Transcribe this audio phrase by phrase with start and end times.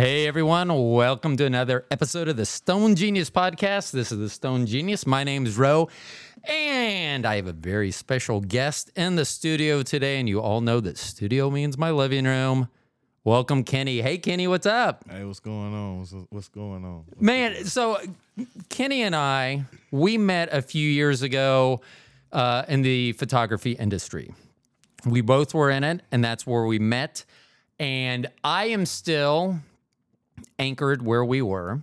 [0.00, 3.90] Hey everyone, welcome to another episode of the Stone Genius Podcast.
[3.90, 5.06] This is the Stone Genius.
[5.06, 5.90] My name is Ro,
[6.44, 10.18] and I have a very special guest in the studio today.
[10.18, 12.70] And you all know that studio means my living room.
[13.24, 14.00] Welcome, Kenny.
[14.00, 15.04] Hey, Kenny, what's up?
[15.06, 15.98] Hey, what's going on?
[15.98, 17.04] What's, what's going on?
[17.06, 17.98] What's Man, so
[18.70, 21.82] Kenny and I, we met a few years ago
[22.32, 24.32] uh, in the photography industry.
[25.04, 27.26] We both were in it, and that's where we met.
[27.78, 29.60] And I am still
[30.58, 31.82] anchored where we were,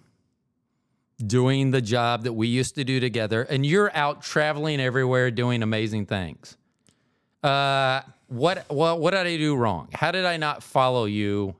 [1.25, 3.41] doing the job that we used to do together.
[3.43, 6.57] And you're out traveling everywhere doing amazing things.
[7.43, 9.89] Uh, what what what did I do wrong?
[9.93, 11.55] How did I not follow you?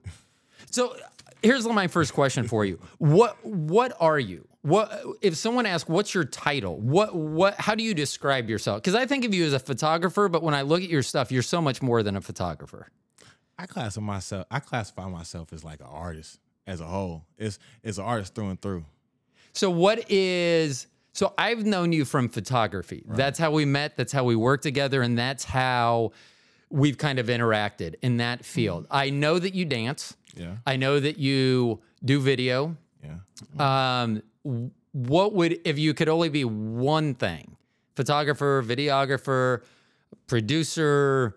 [0.70, 0.96] So
[1.42, 2.80] here's my first question for you.
[2.98, 4.48] What what are you?
[4.64, 6.78] What if someone asks what's your title?
[6.80, 8.84] What what how do you describe yourself?
[8.84, 11.31] Cuz I think of you as a photographer, but when I look at your stuff,
[11.31, 12.90] you're so much more than a photographer.
[13.58, 14.45] I classify myself.
[14.52, 17.26] I classify myself as like an artist as a whole.
[17.38, 18.86] It's it's an artist through and through.
[19.54, 23.04] So what is so I've known you from photography.
[23.08, 26.12] That's how we met, that's how we worked together and that's how
[26.70, 28.86] we've kind of interacted in that field.
[28.92, 30.16] I know that you dance.
[30.36, 30.58] Yeah.
[30.68, 32.78] I know that you do video.
[33.04, 34.04] Yeah.
[34.04, 34.22] Um,
[34.92, 37.56] what would if you could only be one thing?
[37.96, 39.64] Photographer, videographer,
[40.28, 41.36] producer,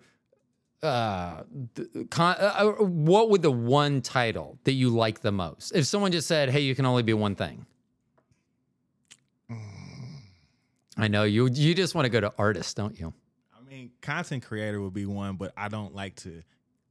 [0.83, 1.43] uh,
[2.09, 5.71] con- uh, what would the one title that you like the most?
[5.75, 7.65] If someone just said, "Hey, you can only be one thing,"
[10.97, 11.47] I know you.
[11.51, 13.13] You just want to go to artist, don't you?
[13.57, 16.43] I mean, content creator would be one, but I don't like to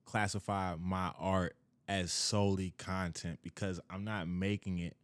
[0.04, 1.54] classify my art
[1.88, 4.96] as solely content because I'm not making it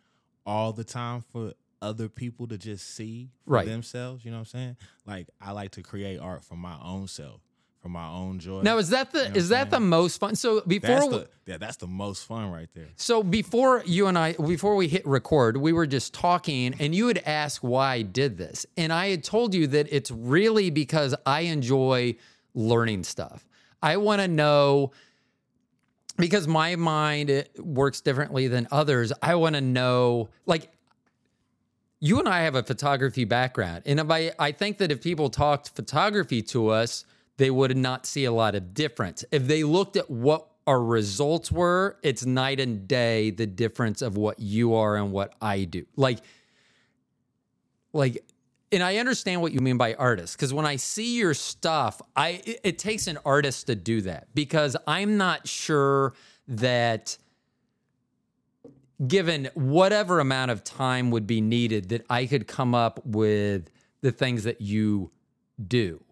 [0.47, 3.67] all the time for other people to just see for Right.
[3.67, 4.25] themselves.
[4.25, 4.77] You know what I'm saying?
[5.05, 7.41] Like I like to create art for my own self,
[7.87, 8.63] for my own joy.
[8.63, 10.35] Now, is that the know what is that the most fun?
[10.35, 12.89] So before that's the yeah, that's the most fun right there.
[12.97, 17.07] So before you and I, before we hit record, we were just talking, and you
[17.07, 21.15] had asked why I did this, and I had told you that it's really because
[21.25, 22.17] I enjoy
[22.55, 23.47] learning stuff.
[23.81, 24.91] I want to know
[26.17, 29.13] because my mind works differently than others.
[29.23, 30.73] I want to know, like,
[32.01, 35.31] you and I have a photography background, and if I, I think that if people
[35.31, 37.05] talked photography to us,
[37.37, 39.25] they would not see a lot of difference.
[39.31, 44.17] If they looked at what our results were, it's night and day the difference of
[44.17, 45.87] what you are and what I do.
[45.97, 46.21] Like,
[47.93, 48.25] like,
[48.73, 52.43] and I understand what you mean by artist because when I see your stuff, I
[52.45, 56.15] it, it takes an artist to do that because I'm not sure
[56.49, 57.17] that
[59.07, 63.71] given whatever amount of time would be needed that I could come up with
[64.01, 65.11] the things that you
[65.65, 66.03] do.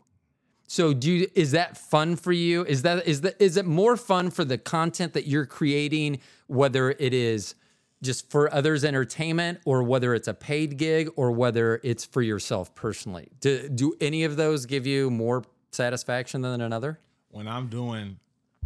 [0.66, 2.64] So do you, is that fun for you?
[2.64, 6.90] Is that is that is it more fun for the content that you're creating whether
[6.90, 7.54] it is
[8.02, 12.74] just for others entertainment or whether it's a paid gig or whether it's for yourself
[12.74, 13.28] personally?
[13.40, 16.98] Do do any of those give you more satisfaction than another?
[17.34, 18.16] when I'm doing,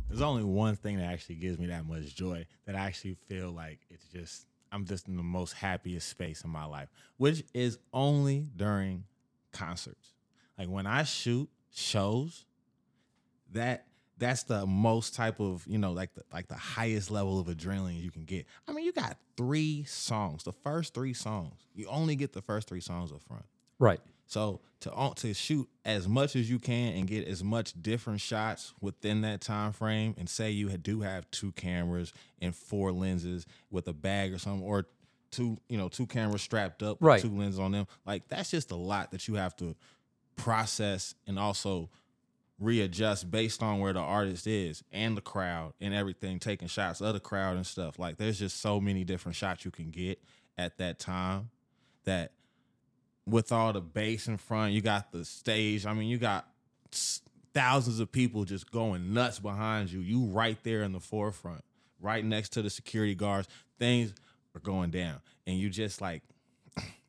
[0.08, 3.50] there's only one thing that actually gives me that much joy that I actually feel
[3.50, 7.78] like it's just, I'm just in the most happiest space in my life, which is
[7.94, 9.04] only during
[9.52, 10.12] concerts.
[10.58, 12.44] Like when I shoot shows,
[13.52, 13.86] that
[14.18, 18.02] that's the most type of you know like the like the highest level of adrenaline
[18.02, 18.46] you can get.
[18.66, 21.54] I mean, you got three songs, the first three songs.
[21.74, 23.44] You only get the first three songs up front.
[23.78, 24.00] Right.
[24.26, 28.74] So to to shoot as much as you can and get as much different shots
[28.80, 33.88] within that time frame, and say you do have two cameras and four lenses with
[33.88, 34.86] a bag or something, or
[35.30, 37.22] two you know two cameras strapped up, with Right.
[37.22, 39.74] Two lenses on them, like that's just a lot that you have to
[40.38, 41.90] process and also
[42.58, 47.12] readjust based on where the artist is and the crowd and everything, taking shots of
[47.12, 47.98] the crowd and stuff.
[47.98, 50.20] Like there's just so many different shots you can get
[50.56, 51.50] at that time
[52.04, 52.32] that
[53.26, 55.84] with all the bass in front, you got the stage.
[55.86, 56.48] I mean, you got
[57.52, 60.00] thousands of people just going nuts behind you.
[60.00, 61.62] You right there in the forefront,
[62.00, 63.48] right next to the security guards.
[63.78, 64.14] Things
[64.54, 66.22] are going down, and you just like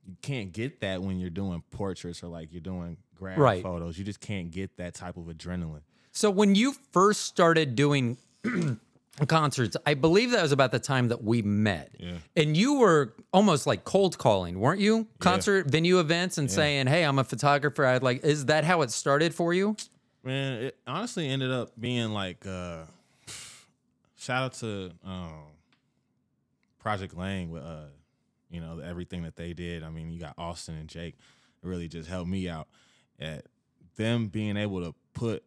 [0.10, 3.64] you can't get that when you're doing portraits or like you're doing graph Right.
[3.64, 3.98] photos.
[3.98, 5.82] You just can't get that type of adrenaline.
[6.12, 8.18] So when you first started doing
[9.28, 11.92] concerts, I believe that was about the time that we met.
[12.00, 12.18] Yeah.
[12.36, 15.08] And you were almost like cold calling, weren't you?
[15.20, 17.86] Concert venue events and saying, "Hey, I'm a photographer.
[17.86, 19.76] I'd like." Is that how it started for you?
[20.24, 22.86] Man, it honestly ended up being like uh
[24.18, 25.44] shout out to um
[26.80, 27.86] Project Lane with uh
[28.50, 29.84] you know everything that they did.
[29.84, 31.16] I mean, you got Austin and Jake
[31.62, 32.68] really just helped me out
[33.20, 33.46] at
[33.96, 35.44] them being able to put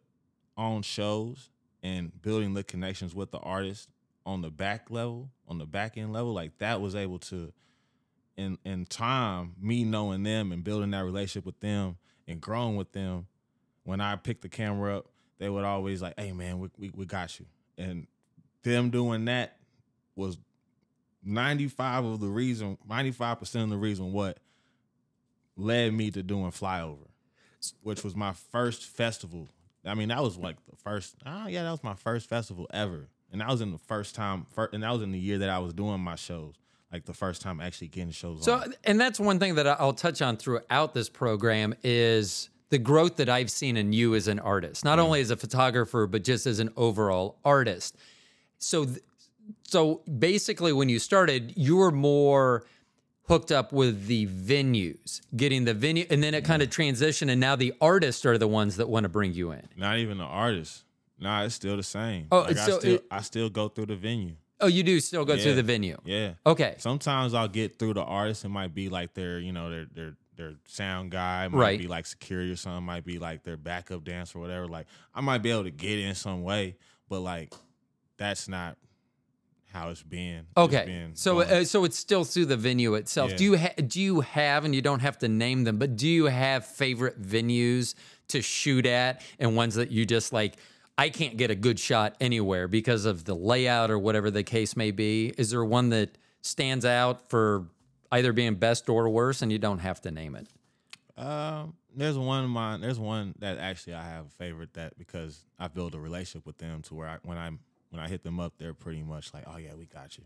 [0.55, 1.49] on shows
[1.81, 3.87] and building the connections with the artists
[4.25, 7.51] on the back level, on the back end level, like that was able to
[8.37, 11.97] in in time, me knowing them and building that relationship with them
[12.27, 13.27] and growing with them,
[13.83, 15.07] when I picked the camera up,
[15.39, 17.45] they would always like, "Hey man, we we, we got you."
[17.77, 18.07] And
[18.63, 19.57] them doing that
[20.15, 20.37] was
[21.25, 24.37] 95 of the reason, 95% of the reason what
[25.55, 27.07] led me to doing flyover,
[27.81, 29.49] which was my first festival.
[29.85, 33.07] I mean, that was like the first, oh yeah, that was my first festival ever.
[33.31, 35.49] And that was in the first time, first, and that was in the year that
[35.49, 36.53] I was doing my shows,
[36.91, 38.75] like the first time actually getting shows So, on.
[38.83, 43.29] and that's one thing that I'll touch on throughout this program is the growth that
[43.29, 45.03] I've seen in you as an artist, not mm.
[45.03, 47.95] only as a photographer, but just as an overall artist.
[48.59, 48.99] So, th-
[49.63, 52.65] so basically, when you started, you were more
[53.27, 57.39] hooked up with the venues, getting the venue, and then it kind of transitioned, and
[57.39, 59.67] now the artists are the ones that want to bring you in.
[59.77, 60.83] Not even the artists.
[61.19, 62.27] Nah, it's still the same.
[62.31, 64.35] Oh, like, so I still it- I still go through the venue.
[64.59, 65.97] Oh, you do still go through the venue.
[66.05, 66.33] Yeah.
[66.45, 66.75] Okay.
[66.77, 68.45] Sometimes I'll get through the artist.
[68.45, 71.45] It might be like their, you know, their their their sound guy.
[71.45, 71.79] It might Right.
[71.79, 72.83] be like security or something.
[72.85, 74.67] Might be like their backup dancer or whatever.
[74.67, 76.75] Like I might be able to get in some way,
[77.09, 77.53] but like
[78.17, 78.77] that's not
[79.73, 80.39] how it's been.
[80.39, 83.31] It's Okay, been so uh, so it's still through the venue itself.
[83.31, 83.37] Yeah.
[83.37, 86.07] Do you ha- do you have, and you don't have to name them, but do
[86.07, 87.95] you have favorite venues
[88.29, 90.55] to shoot at, and ones that you just like?
[90.95, 94.77] I can't get a good shot anywhere because of the layout or whatever the case
[94.77, 95.33] may be.
[95.39, 97.65] Is there one that stands out for
[98.11, 100.47] either being best or worse, and you don't have to name it?
[101.17, 102.81] Um, there's one mine.
[102.81, 106.59] There's one that actually I have a favorite that because I built a relationship with
[106.59, 107.49] them to where I, when I
[107.93, 110.23] when I hit them up, they're pretty much like, oh yeah, we got you.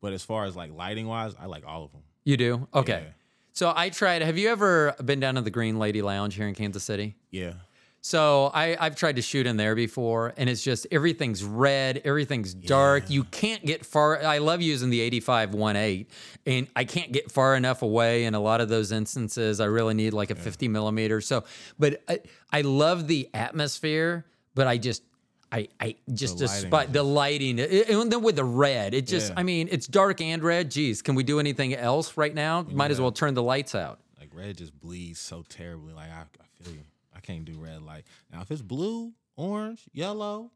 [0.00, 2.00] But as far as like lighting wise, I like all of them.
[2.24, 2.66] You do?
[2.72, 3.02] Okay.
[3.04, 3.12] Yeah.
[3.52, 4.22] So I tried.
[4.22, 7.16] Have you ever been down to the Green Lady Lounge here in Kansas City?
[7.30, 7.52] Yeah,
[8.00, 12.54] So I, I've tried to shoot in there before, and it's just everything's red, everything's
[12.54, 13.10] dark.
[13.10, 14.22] You can't get far.
[14.24, 16.06] I love using the 85 1.8,
[16.46, 18.24] and I can't get far enough away.
[18.24, 21.20] In a lot of those instances, I really need like a 50 millimeter.
[21.20, 21.44] So,
[21.78, 22.20] but I,
[22.50, 24.24] I love the atmosphere,
[24.54, 25.02] but I just.
[25.52, 29.30] I, I just The despite the lighting it- and then with the red it just
[29.30, 29.34] Yeah.
[29.40, 32.90] I mean it's dark and red geez can we do anything else right now might
[32.92, 35.92] as well turn the lights out like red just bleeds so terribly.
[35.92, 36.82] Like I, I feel you.
[37.14, 38.04] I can't do red light.
[38.32, 40.52] Now if it's blue, orange, yellow,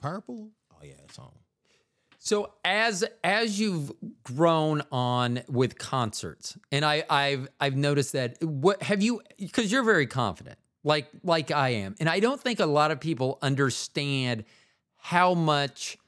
[0.00, 1.32] purple, oh yeah, it's on.
[2.18, 3.92] So as as you've
[4.24, 9.84] grown on with concerts, and I I've I've noticed that what have you because you're
[9.84, 14.44] very confident, like like I am, and I don't think a lot of people understand
[14.96, 15.98] how much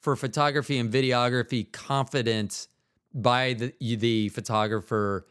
[0.00, 2.68] for photography and videography confidence
[3.12, 5.26] by the the photographer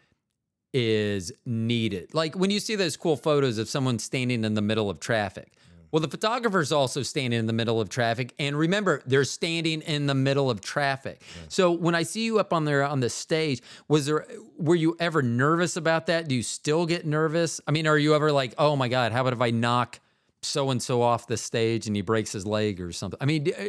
[0.74, 2.14] is needed.
[2.14, 5.54] Like when you see those cool photos of someone standing in the middle of traffic.
[5.94, 8.34] Well, the photographer's also standing in the middle of traffic.
[8.40, 11.22] And remember, they're standing in the middle of traffic.
[11.50, 14.26] So when I see you up on there on the stage, was there
[14.58, 16.28] were you ever nervous about that?
[16.28, 17.62] Do you still get nervous?
[17.68, 20.00] I mean, are you ever like, oh my God, how about if I knock
[20.42, 23.20] so and so off the stage and he breaks his leg or something?
[23.22, 23.66] I mean, uh,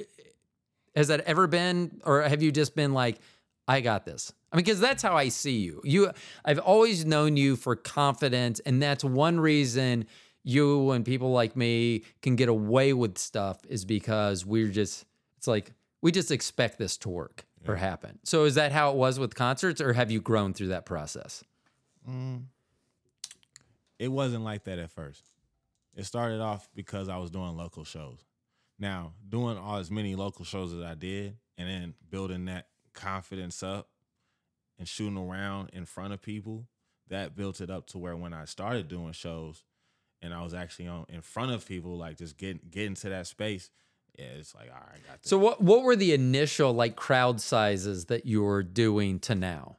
[0.97, 3.19] has that ever been, or have you just been like,
[3.69, 4.33] I got this?
[4.51, 5.83] I mean, because that's how I see you.
[5.85, 6.11] You,
[6.43, 10.07] I've always known you for confidence, and that's one reason
[10.45, 15.05] you and people like me can get away with stuff is because we're just.
[15.39, 18.19] It's like we just expect this to work or happen.
[18.25, 21.43] So is that how it was with concerts, or have you grown through that process?
[22.09, 22.45] Mm.
[23.99, 25.23] It wasn't like that at first.
[25.97, 28.19] It started off because I was doing local shows.
[28.79, 33.63] Now, doing all as many local shows as I did, and then building that confidence
[33.63, 33.89] up
[34.79, 36.67] and shooting around in front of people,
[37.09, 39.63] that built it up to where when I started doing shows
[40.25, 43.27] and I was actually on in front of people, like just getting getting to that
[43.27, 43.71] space,
[44.19, 45.31] yeah, it's like, all right, I got this.
[45.31, 49.77] So what what were the initial like crowd sizes that you were doing to now?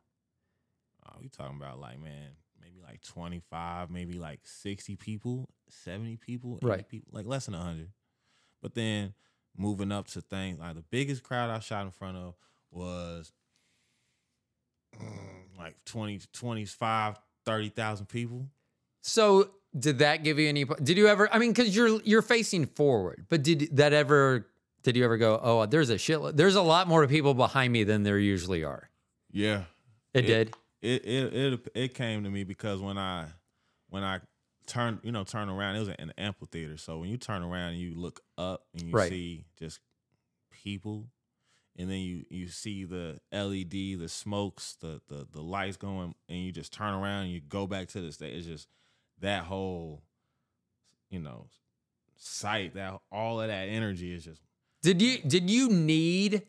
[1.06, 2.30] Oh, we talking about like man,
[2.62, 6.88] maybe like twenty five, maybe like sixty people, seventy people, 80 Right.
[6.88, 7.90] People, like less than hundred.
[8.62, 9.14] But then
[9.58, 12.36] moving up to things like the biggest crowd I shot in front of
[12.72, 13.32] was
[15.02, 18.50] mm, like 20, 25, 30,000 people.
[19.02, 20.64] So did that give you any?
[20.66, 21.28] Did you ever?
[21.34, 24.48] I mean, because you're you're facing forward, but did that ever?
[24.84, 25.40] Did you ever go?
[25.42, 26.38] Oh, there's a shit.
[26.38, 28.90] There's a lot more people behind me than there usually are.
[29.32, 29.64] Yeah,
[30.14, 30.56] It, It- did.
[30.82, 33.28] it it it it came to me because when I
[33.90, 34.20] when I
[34.68, 37.80] turned you know turn around it was an amphitheater so when you turn around and
[37.80, 39.10] you look up and you Right.
[39.10, 39.80] see just
[40.52, 41.08] people
[41.78, 46.40] and then you you see the LED the smokes the the the lights going and
[46.40, 48.68] you just turn around and you go back to the stage it's just
[49.22, 50.02] that whole
[51.10, 51.48] you know
[52.18, 54.42] sight that all of that energy is just
[54.82, 56.44] Did you did you need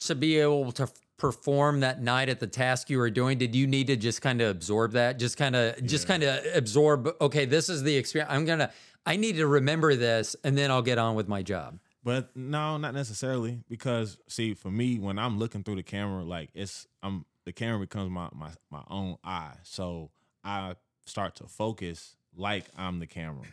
[0.00, 3.38] to be able to perform that night at the task you were doing?
[3.38, 5.18] Did you need to just kind of absorb that?
[5.18, 7.14] Just kind of, just kind of absorb.
[7.20, 8.32] Okay, this is the experience.
[8.32, 8.70] I'm gonna.
[9.06, 11.78] I need to remember this, and then I'll get on with my job.
[12.02, 13.60] But no, not necessarily.
[13.68, 17.80] Because see, for me, when I'm looking through the camera, like it's I'm the camera
[17.80, 19.54] becomes my my my own eye.
[19.62, 20.10] So
[20.42, 20.74] I
[21.06, 23.46] start to focus like I'm the camera,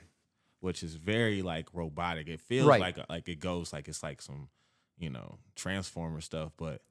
[0.59, 2.27] which is very like robotic.
[2.27, 2.79] It feels Right.
[2.79, 4.49] like like it goes like it's like some,
[4.97, 6.51] you know, transformer stuff.
[6.57, 6.81] But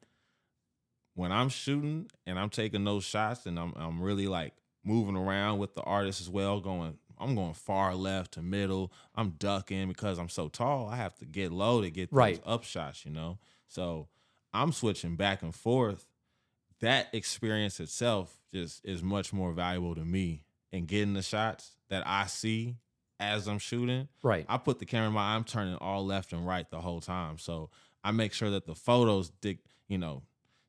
[1.14, 5.58] when I'm shooting and I'm taking those shots and I'm I'm really like moving around
[5.58, 8.92] with the artist as well, going I'm going far left to middle.
[9.14, 10.88] I'm ducking because I'm so tall.
[10.88, 12.40] I have to get low to get those Right.
[12.46, 13.38] up shots, you know.
[13.66, 14.08] So
[14.54, 16.06] I'm switching back and forth.
[16.80, 22.02] That experience itself just is much more valuable to me in getting the shots that
[22.06, 22.76] I see
[23.18, 24.08] as I'm shooting.
[24.22, 24.46] Right.
[24.48, 27.38] I put the camera in my I'm turning all left and right the whole time.
[27.38, 27.70] So
[28.02, 29.58] I make sure that the photos dic
[29.90, 30.22] you know,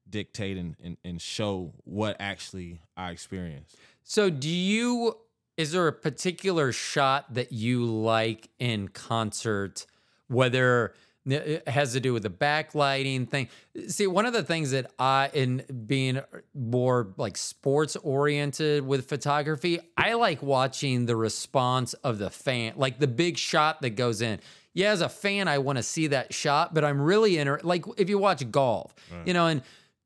[0.09, 3.77] dictate and, and, and show what actually I experienced.
[4.03, 5.15] So, do you?
[5.57, 9.85] Is there a particular shot that you like in concert?
[10.27, 10.93] Whether
[11.25, 13.47] it has to do with the backlighting thing.
[13.87, 16.21] See, one of the things that I, in being
[16.53, 22.99] more like sports oriented with photography, I like watching the response of the fan, like
[22.99, 24.39] the big shot that goes in.
[24.73, 27.85] Yeah, as a fan, I want to see that shot, but I'm really inter- like
[27.97, 29.61] if you watch golf, you know, and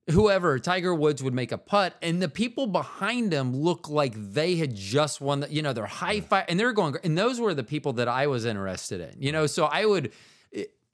[0.09, 4.55] whoever Tiger Woods would make a putt, and the people behind him look like they
[4.55, 5.41] had just won.
[5.41, 6.95] The, you know, they're high five, and they're going.
[7.03, 9.21] And those were the people that I was interested in.
[9.21, 10.11] You know, so I would.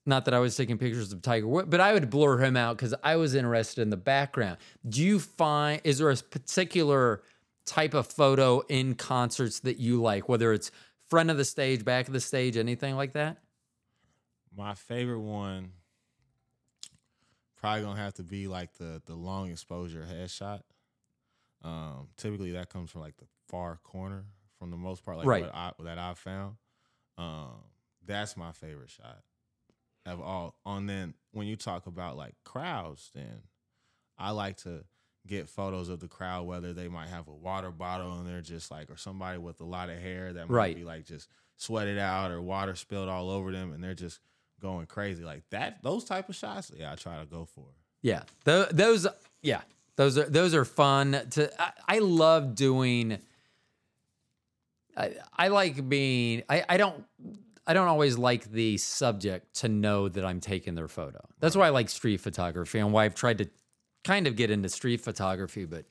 [0.05, 2.77] Not that I was taking pictures of Tiger Woods, but I would blur him out
[2.77, 4.58] because I was interested in the background.
[4.88, 7.22] Do you find is there a particular
[7.65, 10.72] type of photo in concerts that you like, whether it's
[11.10, 13.38] front of the stage, back of the stage, anything like that?
[14.55, 15.72] My favorite one
[17.58, 20.62] probably gonna have to be like the the long exposure headshot.
[21.63, 24.25] Um, typically that comes from like the far corner,
[24.58, 25.43] from the most part, like Right.
[25.43, 26.55] what I that I've found.
[27.20, 27.63] Um,
[28.03, 29.20] that's my favorite shot
[30.05, 30.55] of all.
[30.65, 33.43] And then when you talk about like crowds, then
[34.17, 34.84] I like to
[35.27, 38.72] get photos of the crowd, whether they might have a water bottle and they're just
[38.72, 40.75] like, or somebody with a lot of hair that might Right.
[40.75, 41.27] be like just
[41.58, 44.20] sweated out or water spilled all over them and they're just
[44.60, 45.24] going crazy.
[45.24, 47.65] Like that, those type of shots, yeah, I try to go for.
[48.01, 49.05] Yeah, Tho- those.
[49.43, 49.62] Yeah,
[49.96, 51.12] those are those are fun.
[51.31, 53.20] To I, I love doing.
[54.98, 56.43] I, I like being.
[56.50, 57.03] I, I don't.
[57.71, 61.25] I don't always like the subject to know that I'm taking their photo.
[61.39, 63.49] That's why I like street photography and why I've tried to
[64.03, 65.63] kind of get into street photography.
[65.63, 65.85] But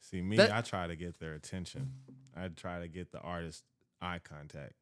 [0.00, 1.90] See, me, That- I try to get their attention.
[2.36, 3.64] I try to get the artist
[4.02, 4.74] eye contact.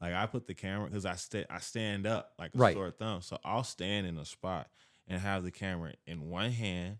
[0.00, 2.74] Like I put the camera because I sta- I stand up like a Right.
[2.74, 4.68] sore thumb, so I'll stand in a spot
[5.06, 6.98] and have the camera in one hand,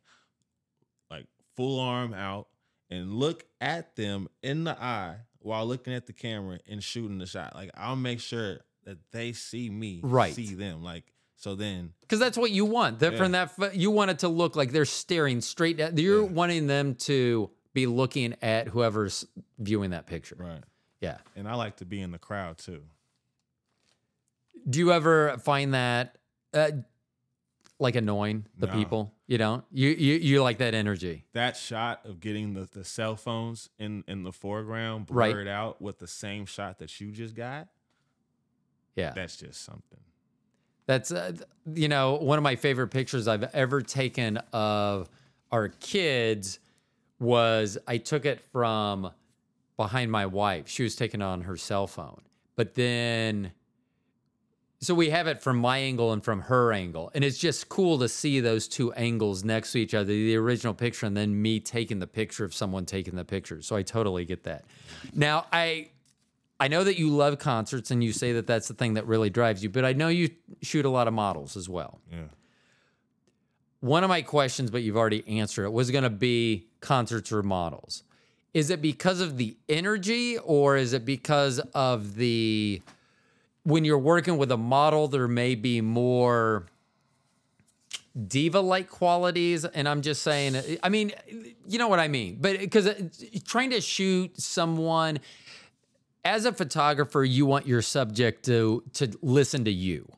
[1.11, 1.27] like
[1.57, 2.47] full arm out,
[2.91, 7.27] and look at them in the eye while looking at the camera and shooting the
[7.27, 7.55] shot.
[7.55, 10.35] Like I'll make sure that they see me, Right.
[10.35, 10.83] see them.
[10.83, 11.05] Like
[11.37, 13.01] so, then because that's what you want.
[13.01, 15.99] That from that you want it to look like they're staring straight at.
[15.99, 19.25] You're wanting them to be looking at whoever's
[19.59, 20.37] viewing that picture.
[20.39, 20.63] right.
[21.01, 21.19] Yeah.
[21.35, 22.83] And I like to be in the crowd too.
[24.69, 26.19] Do you ever find that
[26.55, 26.71] uh,
[27.83, 28.73] like annoying the No.
[28.73, 29.15] people?
[29.27, 29.65] You don't.
[29.71, 31.25] You you you like that energy.
[31.33, 35.33] that shot of getting the, the cell phones in in the foreground Right.
[35.33, 37.69] blurred out with the same shot that you just got
[38.97, 39.13] Yeah.
[39.15, 40.01] that's just something
[40.87, 41.33] That's uh,
[41.75, 45.09] you know one of my favorite pictures I've ever taken of
[45.51, 46.59] our kids
[47.19, 49.11] was I took it from
[49.77, 50.69] behind my wife.
[50.69, 52.23] She was taking it on her cell phone,
[52.57, 53.53] but then
[54.83, 58.01] so we have it from my angle and from her angle, and it's just cool
[58.01, 61.61] to see those two angles next to each other, the original picture and then me
[61.61, 63.63] taking the picture of someone taking the picture.
[63.63, 64.65] So I totally get that.
[65.15, 65.91] Now I
[66.59, 69.31] I know that you love concerts and you say that that's the thing that really
[69.31, 70.31] drives you, but I know you
[70.63, 72.01] shoot a lot of models as well.
[72.11, 72.19] yeah
[73.81, 77.43] One of my questions, but you've already answered it, was going to be concerts or
[77.43, 78.03] models.
[78.53, 82.83] Is it because of the energy or is it because of the
[83.65, 86.67] when you're working with a model there may be more
[88.27, 91.13] diva like qualities and I'm just saying I mean
[91.67, 93.09] you know what I mean but because uh,
[93.45, 95.19] trying to shoot someone
[96.25, 100.11] as a photographer, you want your subject to to listen to you,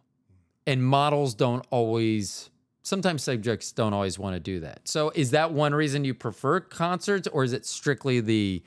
[0.66, 2.50] and models don't always.
[2.82, 4.86] Sometimes subjects don't always want to do that.
[4.86, 8.62] So, is that one reason you prefer concerts, or is it strictly the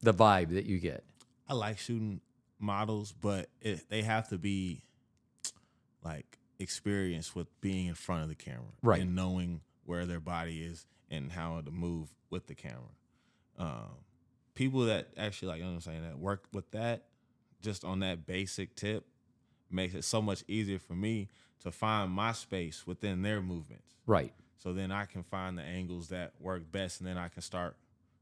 [0.00, 1.04] the vibe that you get?
[1.50, 2.20] i like shooting
[2.60, 4.82] models but it, they have to be
[6.04, 9.00] like experienced with being in front of the camera, Right.
[9.00, 12.94] And knowing where their body is and how to move with the camera.
[13.58, 14.04] Um,
[14.54, 17.04] people that actually like, you know what I'm saying, that work with that,
[17.62, 19.06] just on that basic tip,
[19.70, 21.28] makes it so much easier for me
[21.60, 23.94] to find my space within their movements.
[24.06, 24.32] Right.
[24.58, 27.76] So then I can find the angles that work best, and then I can start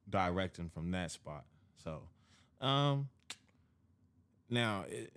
[0.08, 1.44] directing from that spot.
[1.82, 2.02] So,
[2.64, 3.08] um,
[4.50, 5.12] now it,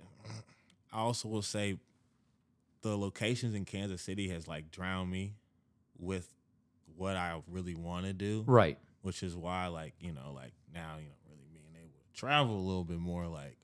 [0.92, 1.78] I also will say
[2.82, 5.34] the locations in Kansas City has like drowned me
[5.98, 6.34] with
[6.96, 8.78] what I really want to do, Right.
[9.02, 12.56] which is why like you know like now you know really being able to travel
[12.58, 13.58] a little bit more like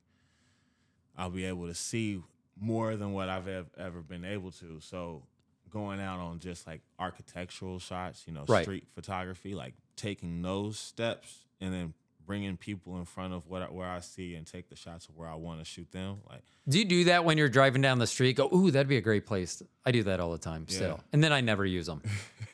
[1.18, 2.22] I'll be able to see
[2.60, 4.80] more than what I've ever, ever been able to.
[4.82, 5.24] So
[5.70, 8.64] going out on just like architectural shots, you know, Right.
[8.64, 11.94] street photography, like taking those steps and then
[12.26, 15.16] bringing people in front of what I, where I see and take the shots of
[15.16, 16.18] where I want to shoot them.
[16.30, 18.36] Like Do you do that when you're driving down the street?
[18.36, 19.62] Go, ooh, that'd be a great place.
[19.86, 21.00] I do that all the time still.
[21.14, 22.02] And then I never use them.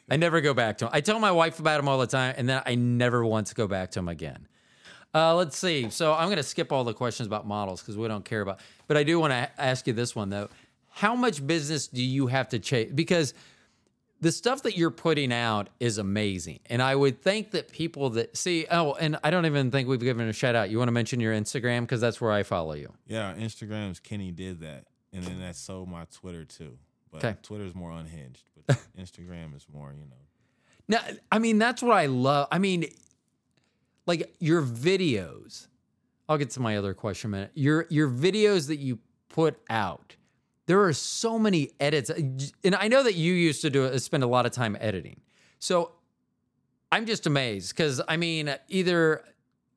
[0.09, 0.91] I never go back to them.
[0.93, 3.67] I tell my wife about them all the time, and then I never once go
[3.67, 4.47] back to them again.
[5.13, 5.89] Uh, let's see.
[5.89, 8.59] So I'm going to skip all the questions about models because we don't care about.
[8.87, 10.49] But I do want to ask you this one though:
[10.89, 12.91] How much business do you have to chase?
[12.93, 13.33] Because
[14.21, 18.37] the stuff that you're putting out is amazing, and I would think that people that
[18.37, 18.67] see.
[18.69, 20.69] Oh, and I don't even think we've given a shout out.
[20.69, 22.93] You want to mention your Instagram because that's where I follow you.
[23.07, 26.77] yeah, Instagram's Kenny did that, and then that sold my Twitter too.
[27.11, 27.35] But 'Kay.
[27.41, 30.15] Twitter's more unhinged, but Instagram is more, you know.
[30.87, 30.99] No,
[31.31, 32.47] I mean that's what I love.
[32.51, 32.85] I mean,
[34.05, 35.67] like your videos.
[36.29, 37.51] I'll get to my other question in a minute.
[37.55, 38.99] Your your videos that you
[39.29, 40.15] put out.
[40.67, 44.27] There are so many edits, and I know that you used to do spend a
[44.27, 45.19] lot of time editing.
[45.59, 45.91] So
[46.91, 49.23] I'm just amazed because I mean, either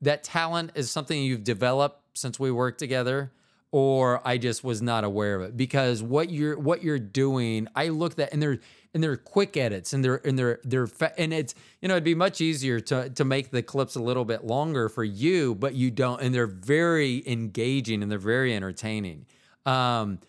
[0.01, 3.31] that talent is something you've developed since we worked together,
[3.71, 5.57] or I just was not aware of it.
[5.57, 8.59] Because what you're what you're doing, I looked at and they're
[8.93, 12.03] and they're quick edits and they're and they're they're fa- and it's you know it'd
[12.03, 15.73] be much easier to to make the clips a little bit longer for you, but
[15.75, 19.25] you don't, and they're very engaging and they're very entertaining.
[19.65, 20.19] Um,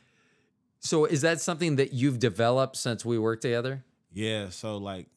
[0.86, 3.84] so is that something that you've developed since we worked together?
[4.12, 5.08] Yeah, so like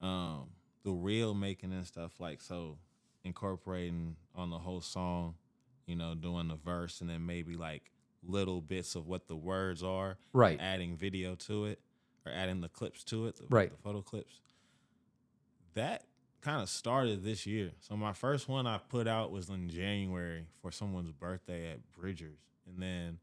[0.00, 0.48] um
[0.84, 2.78] the reel making and stuff like so
[3.24, 5.34] incorporating on the whole song,
[5.86, 7.90] you know, doing the verse and then maybe like
[8.26, 10.58] little bits of what the words are, Right.
[10.60, 11.80] adding video to it
[12.26, 13.70] or adding the clips to it, the, Right.
[13.70, 14.40] the photo clips.
[15.74, 16.04] That
[16.40, 17.72] kind of started this year.
[17.80, 22.38] So my first one I put out was in January for someone's birthday at Bridgers.
[22.66, 23.18] And then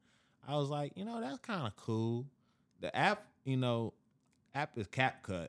[0.48, 2.26] I was like, you know, that's kind of cool.
[2.82, 3.94] The app, you know,
[4.54, 5.48] app is CapCut.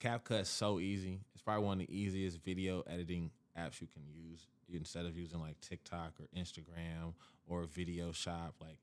[0.00, 1.20] CapCut's so easy.
[1.34, 5.40] It's probably one of the easiest video editing apps you can use instead of using
[5.40, 7.14] like TikTok or Instagram
[7.48, 8.54] or Video Shop.
[8.60, 8.78] Like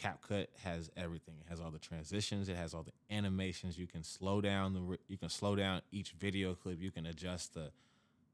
[0.00, 1.34] CapCut has everything.
[1.40, 2.48] It has all the transitions.
[2.48, 3.78] It has all the animations.
[3.78, 4.98] You can slow down the.
[5.08, 6.80] You can slow down each video clip.
[6.80, 7.70] You can adjust the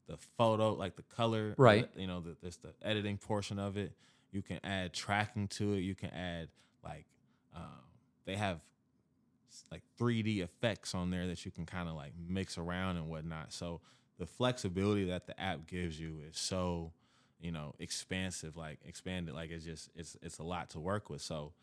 [0.07, 1.55] the photo, like the color.
[1.57, 1.89] Right.
[1.95, 3.93] You know, the, there's the editing portion of it.
[4.33, 5.79] You can add tracking to it.
[5.79, 6.49] You can add
[6.83, 7.05] like
[7.55, 7.83] um,
[8.25, 8.59] they have
[9.71, 13.53] like 3D effects on there that you can kind of like mix around and whatnot.
[13.53, 13.81] So
[14.17, 16.91] the flexibility that the app gives you is so
[17.39, 19.35] you know expansive, like expanded.
[19.35, 21.21] Like it's just it's it's a lot to work with.
[21.21, 21.53] So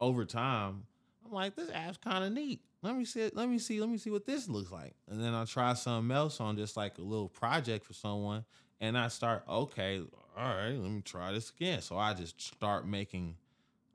[0.00, 0.84] over time,
[1.24, 2.60] I'm like, this app's kind of neat.
[2.82, 3.30] Let me see.
[3.32, 3.80] Let me see.
[3.80, 4.94] Let me see what this looks like.
[5.08, 8.44] And then I'll try something else on just like a little project for someone.
[8.80, 10.02] And I start, okay,
[10.36, 11.80] all right, let me try this again.
[11.80, 13.36] So I just start making.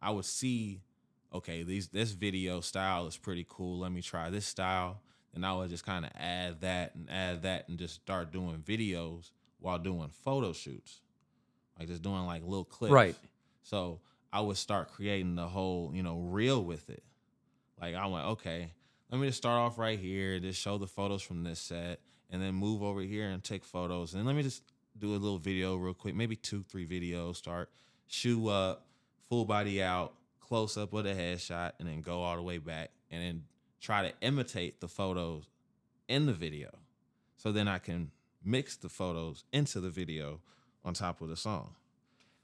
[0.02, 0.82] I would see,
[1.34, 3.80] okay, these this video style is pretty cool.
[3.80, 5.02] Let me try this style.
[5.34, 8.64] And I would just kind of add that and add that and just start doing
[8.68, 11.00] videos while doing photo shoots,
[11.80, 12.92] like just doing like little clips.
[12.92, 13.16] Right.
[13.64, 14.02] So
[14.34, 17.04] I would start creating the whole, you know, reel with it.
[17.80, 18.72] Like I went, okay,
[19.10, 22.00] let me just start off right here, just show the photos from this set,
[22.30, 24.14] and then move over here and take photos.
[24.14, 24.64] And let me just
[24.98, 27.70] do a little video real quick, maybe two, three videos, start
[28.08, 28.86] shoe up,
[29.30, 32.92] full body out, close up with a headshot, and then go all the way back
[33.10, 33.44] and then
[33.80, 35.46] try to imitate the photos
[36.08, 36.70] in the video.
[37.38, 38.12] So then I can
[38.44, 40.42] mix the photos into the video
[40.84, 41.76] on top of the song.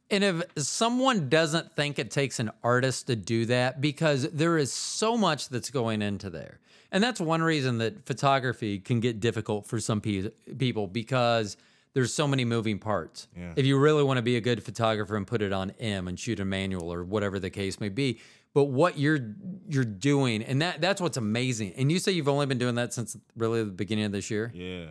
[0.09, 4.71] And if someone doesn't think it takes an artist to do that, because there is
[4.71, 6.59] so much that's going into there.
[6.91, 11.57] And that's one reason that photography can get difficult for some pe- people because
[11.97, 13.27] there's so many moving parts.
[13.35, 13.53] Yeah.
[13.55, 16.19] If you really want to be a good photographer and put it on M and
[16.19, 18.19] shoot a manual or whatever the case may be,
[18.53, 19.33] but what you're
[19.67, 21.73] you're doing and that that's what's amazing.
[21.75, 24.51] And you say you've only been doing that since really the beginning of this year?
[24.53, 24.89] Yeah.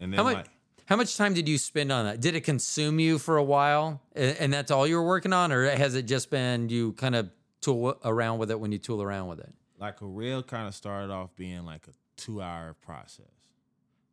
[0.00, 0.46] And then How much like
[0.86, 2.20] how much time did you spend on that?
[2.20, 5.52] Did it consume you for a while, A- and that's all you were working on,
[5.52, 9.00] or has it just been you kind of tool around with it when you tool
[9.00, 9.54] around with it?
[9.78, 13.24] like a reel kind of started off being like a two hour process.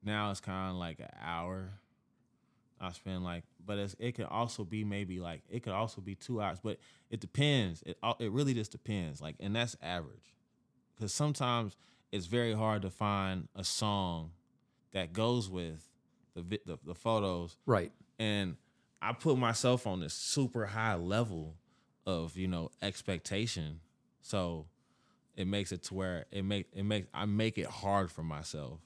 [0.04, 1.72] Now it's kind of like an hour.
[2.80, 6.16] I spend like, but it's, it could also be maybe like it could also be
[6.16, 6.78] two hours, but
[7.10, 7.84] it depends.
[7.84, 9.22] It it really just depends.
[9.22, 10.36] Like, and that's average,
[10.96, 11.76] because sometimes
[12.12, 14.32] it's very hard to find a song
[14.94, 15.90] that goes with
[16.36, 17.92] the the, the photos Right.
[18.20, 18.58] and
[19.02, 21.56] I put myself on this super high level
[22.06, 23.80] of you know expectation,
[24.22, 24.66] so
[25.36, 28.80] it makes it to where it make it makes I make it hard for myself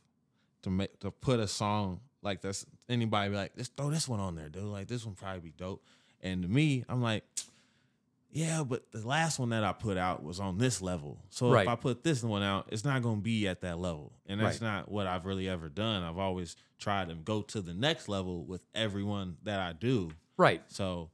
[0.64, 2.66] to make to put a song like this.
[2.90, 4.64] Anybody be like, just throw this one on there, dude.
[4.64, 5.84] Like this one probably be dope.
[6.22, 7.24] And to me, I'm like,
[8.32, 11.20] yeah, but the last one that I put out was on this level.
[11.30, 11.64] So Right.
[11.64, 14.14] if I put this one out, it's not going to be at that level.
[14.28, 14.68] And that's Right.
[14.68, 16.04] not what I've really ever done.
[16.04, 20.12] I've always tried to go to the next level with everyone that I do.
[20.38, 20.62] Right.
[20.68, 21.10] So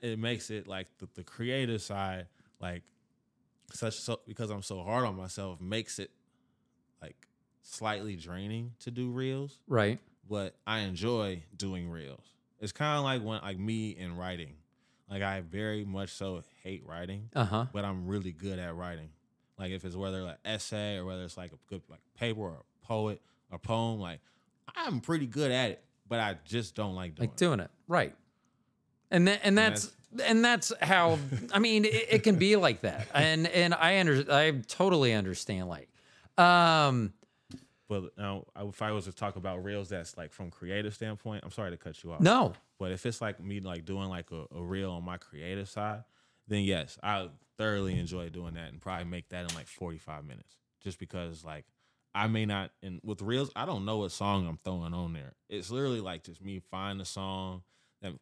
[0.00, 2.26] it makes it like the, the creative side,
[2.60, 2.82] like
[3.72, 6.10] such so because I'm so hard on myself, makes it
[7.02, 7.16] like
[7.62, 9.58] slightly draining to do reels.
[9.66, 9.98] Right.
[10.28, 12.24] But I enjoy doing reels.
[12.60, 14.54] It's kind of like when like me in writing.
[15.10, 17.66] Like I very much so hate writing, Uh huh.
[17.72, 19.10] but I'm really good at writing.
[19.58, 22.62] Like if it's whether like essay or whether it's like a good like paper or
[22.82, 23.20] a poet
[23.52, 24.20] or poem, like
[24.74, 27.38] I'm pretty good at it, but I just don't like doing Like it.
[27.38, 27.70] doing it.
[27.86, 28.14] Right.
[29.10, 29.92] And that, and that's
[30.24, 31.18] and that's how
[31.52, 33.06] I mean it, it can be like that.
[33.14, 35.88] And and I under I totally understand like
[36.38, 37.12] um
[37.94, 41.44] But now, if I was to talk about reels, that's like from creative standpoint.
[41.44, 42.20] I'm sorry to cut you off.
[42.20, 42.52] no.
[42.76, 46.02] But if it's like me, like doing like a, a reel on my creative side,
[46.48, 50.56] then yes, I thoroughly enjoy doing that and probably make that in like 45 minutes.
[50.82, 51.66] Just because like
[52.16, 55.34] I may not, and with reels, I don't know what song I'm throwing on there.
[55.48, 57.62] It's literally like just me find a song
[58.02, 58.14] that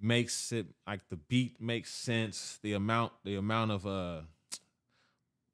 [0.00, 4.20] makes it like the beat makes sense, the amount, the amount of uh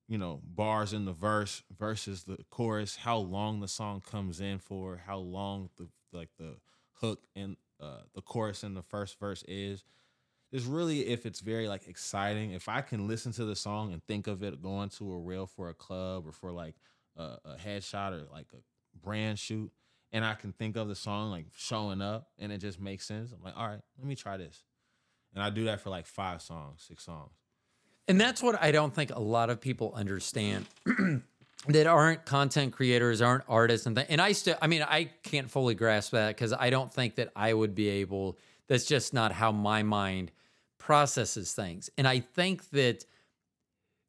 [0.09, 4.59] you know, bars in the verse versus the chorus, how long the song comes in
[4.59, 6.57] for, how long the like the
[6.94, 9.85] hook and uh, the chorus in the first verse is.
[10.51, 12.53] It's really if it's very like exciting.
[12.53, 15.47] If I can listen to the song and think of it going to a reel
[15.47, 16.75] for a club or for like
[17.16, 18.59] a, a headshot or like a
[18.99, 19.71] brand shoot,
[20.11, 23.31] and I can think of the song like showing up and it just makes sense.
[23.31, 24.64] I'm like, all right, let me try this,
[25.35, 27.33] and I do that for like five songs, six songs.
[28.09, 30.66] And that's what I don't think a lot of people understand
[31.68, 35.51] that aren't content creators, aren't artists, and th- and I still, I mean, I can't
[35.51, 38.38] fully grasp that because I don't think that I would be able.
[38.66, 40.33] That's just not how my mind
[40.79, 41.90] processes things.
[41.99, 43.05] And I think that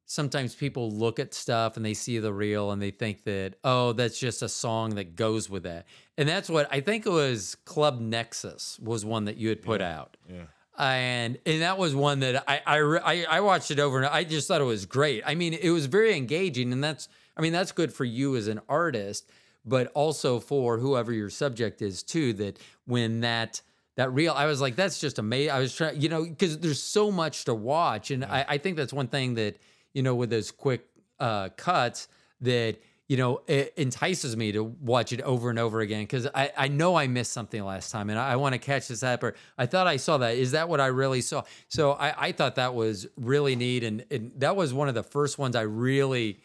[0.05, 3.93] sometimes people look at stuff and they see the reel and they think that oh,
[3.93, 5.85] that's just a song that goes with that.
[6.17, 7.55] And that's what I think it was.
[7.65, 10.43] Club Nexus was one that you had put out Yeah.
[10.79, 14.47] And and that was one that I I, I watched it over and I just
[14.47, 15.23] thought it was great.
[15.25, 18.47] I mean, it was very engaging, and that's I mean that's good for you as
[18.47, 19.29] an artist,
[19.65, 22.33] but also for whoever your subject is too.
[22.33, 23.61] That when that
[23.97, 25.51] that real, I was like, that's just amazing.
[25.51, 28.77] I was trying, you know, because there's so much to watch, and I, I think
[28.77, 29.57] that's one thing that
[29.93, 30.85] you know with those quick
[31.19, 32.07] uh, cuts
[32.39, 32.77] that
[33.09, 36.67] you know it entices me to watch it over and over again because I, I
[36.69, 39.35] know I missed something last time and I, I want to catch this up or
[39.57, 40.35] I thought I saw that.
[40.35, 41.43] Is that what I really saw?
[41.67, 45.03] So I, I thought that was really neat and, and that was one of the
[45.03, 46.39] first ones I really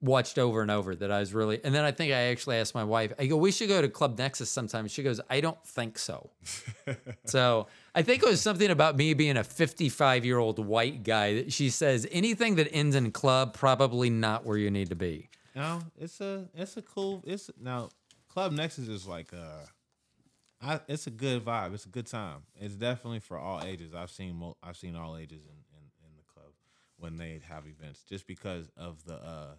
[0.00, 2.74] watched over and over that I was really and then I think I actually asked
[2.74, 4.86] my wife I go we should go to Club Nexus sometime.
[4.86, 6.30] She goes I don't think so.
[7.24, 11.34] So I think it was something about me being a 55 year old white guy
[11.34, 15.28] that she says anything that ends in club probably not where you need to be
[15.56, 17.88] No, it's a it's a cool it's now
[18.28, 19.64] Club Nexus is like uh
[20.62, 21.74] I it's a good vibe.
[21.74, 22.42] It's a good time.
[22.60, 23.94] It's definitely for all ages.
[23.94, 26.52] I've seen mo- I've seen all ages in, in in the club
[26.98, 29.54] when they have events just because of the uh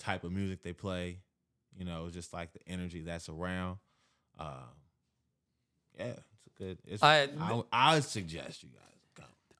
[0.00, 1.20] type of music they play,
[1.76, 3.78] you know, just like the energy that's around.
[4.38, 4.66] Uh
[5.98, 8.97] yeah, it's a good it's I- I I would suggest you guys.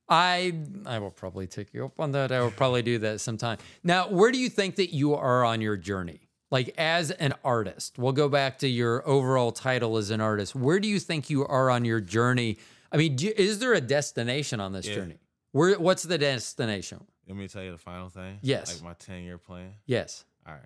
[0.08, 0.54] I
[0.86, 2.32] I will probably take you up on that.
[2.32, 3.58] I will probably do that sometime.
[3.84, 6.20] Now, where do you think that you are on your journey?
[6.50, 10.54] Like as an artist, we'll go back to your overall title as an artist.
[10.54, 12.56] Where do you think you are on your journey?
[12.90, 14.94] I mean, do, is there a destination on this Yeah.
[14.94, 15.18] journey?
[15.52, 17.04] Where what's the destination?
[17.26, 18.38] Let me tell you the final thing.
[18.40, 18.72] Yes.
[18.72, 19.74] Like my 10 year plan.
[19.84, 20.24] Yes.
[20.46, 20.62] All right.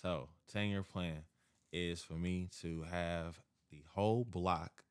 [0.00, 1.24] So, 10 year plan
[1.72, 3.40] is for me to have
[3.72, 4.83] the whole block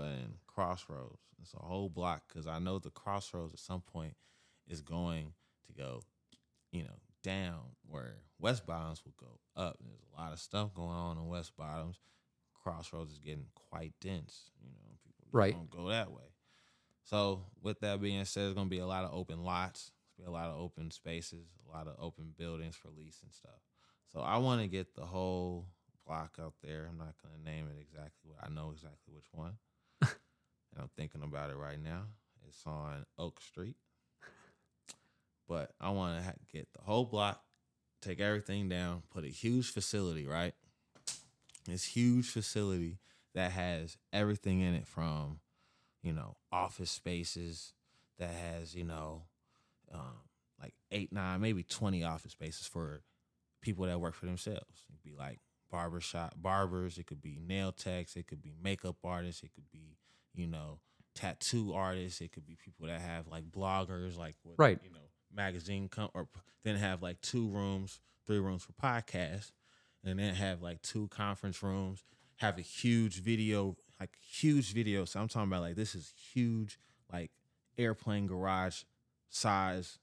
[0.00, 1.20] in Crossroads.
[1.40, 4.14] It's a whole block because I know the Crossroads at some point
[4.68, 5.32] is going
[5.66, 6.02] to go,
[6.70, 9.78] you know, down where West Bottoms will go up.
[9.80, 11.98] There's a lot of stuff going on in West Bottoms.
[12.62, 14.50] Crossroads is getting quite dense.
[14.62, 15.54] You know, people Right.
[15.54, 16.22] don't go that way.
[17.04, 19.90] So, with that being said, there's going to be a lot of open lots.
[20.16, 23.60] Be a lot of open spaces, a lot of open buildings for lease and stuff.
[24.12, 25.66] So I want to get the whole
[26.06, 26.86] block out there.
[26.88, 28.32] I'm not gonna name it exactly.
[28.42, 29.56] I know exactly which one,
[30.72, 32.02] and I'm thinking about it right now.
[32.48, 33.76] It's on Oak Street,
[35.48, 37.42] but I want to ha- get the whole block,
[38.00, 40.54] take everything down, put a huge facility right.
[41.66, 42.98] This huge facility
[43.34, 45.38] that has everything in it from,
[46.02, 47.72] you know, office spaces
[48.18, 49.22] that has you know,
[49.94, 50.18] um,
[50.60, 53.02] like eight, nine, maybe twenty office spaces for
[53.60, 54.84] people that work for themselves.
[54.90, 55.38] It'd be like
[55.70, 59.96] barbershop barbers, it could be nail techs, it could be makeup artists, it could be,
[60.34, 60.80] you know,
[61.14, 64.78] tattoo artists, it could be people that have like bloggers, like what, Right.
[64.82, 66.28] you know, magazine com- or
[66.64, 69.52] then have like two rooms, three rooms for podcasts,
[70.04, 72.04] and then have like two conference rooms,
[72.36, 75.04] have a huge video, like huge video.
[75.04, 76.78] So I'm talking about like this is huge,
[77.12, 77.30] like
[77.78, 78.82] airplane garage
[79.28, 79.98] size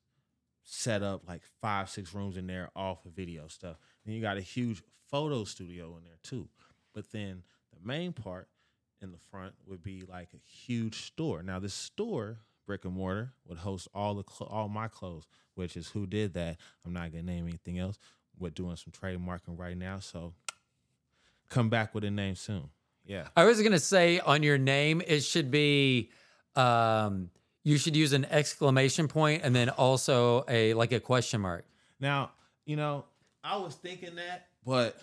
[0.63, 3.78] set up like five, six rooms in there, all for video stuff.
[4.06, 6.48] Then you got a huge photo studio in there too.
[6.94, 8.48] But then the main part
[9.02, 11.42] in the front would be like a huge store.
[11.44, 15.78] Now this store, brick and mortar, would host all the cl- all my clothes, which
[15.78, 16.58] is who did that.
[16.86, 17.98] I'm not gonna name anything else.
[18.38, 20.34] We're doing some trademarking right now, so
[21.50, 22.70] come back with a name soon.
[23.06, 23.28] Yeah.
[23.36, 26.12] I was gonna say on your name, it should be
[26.56, 27.30] um
[27.64, 31.66] you should use an exclamation point and then also a like a question mark.
[32.00, 32.32] Now,
[32.66, 33.06] you know,
[33.44, 35.00] I was thinking that, but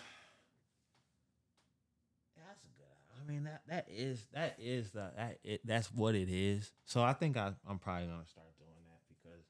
[2.35, 3.16] that's a good.
[3.27, 6.71] I mean, that that is that is the that it, that's what it is.
[6.85, 9.43] So I think I I'm probably gonna start doing that because.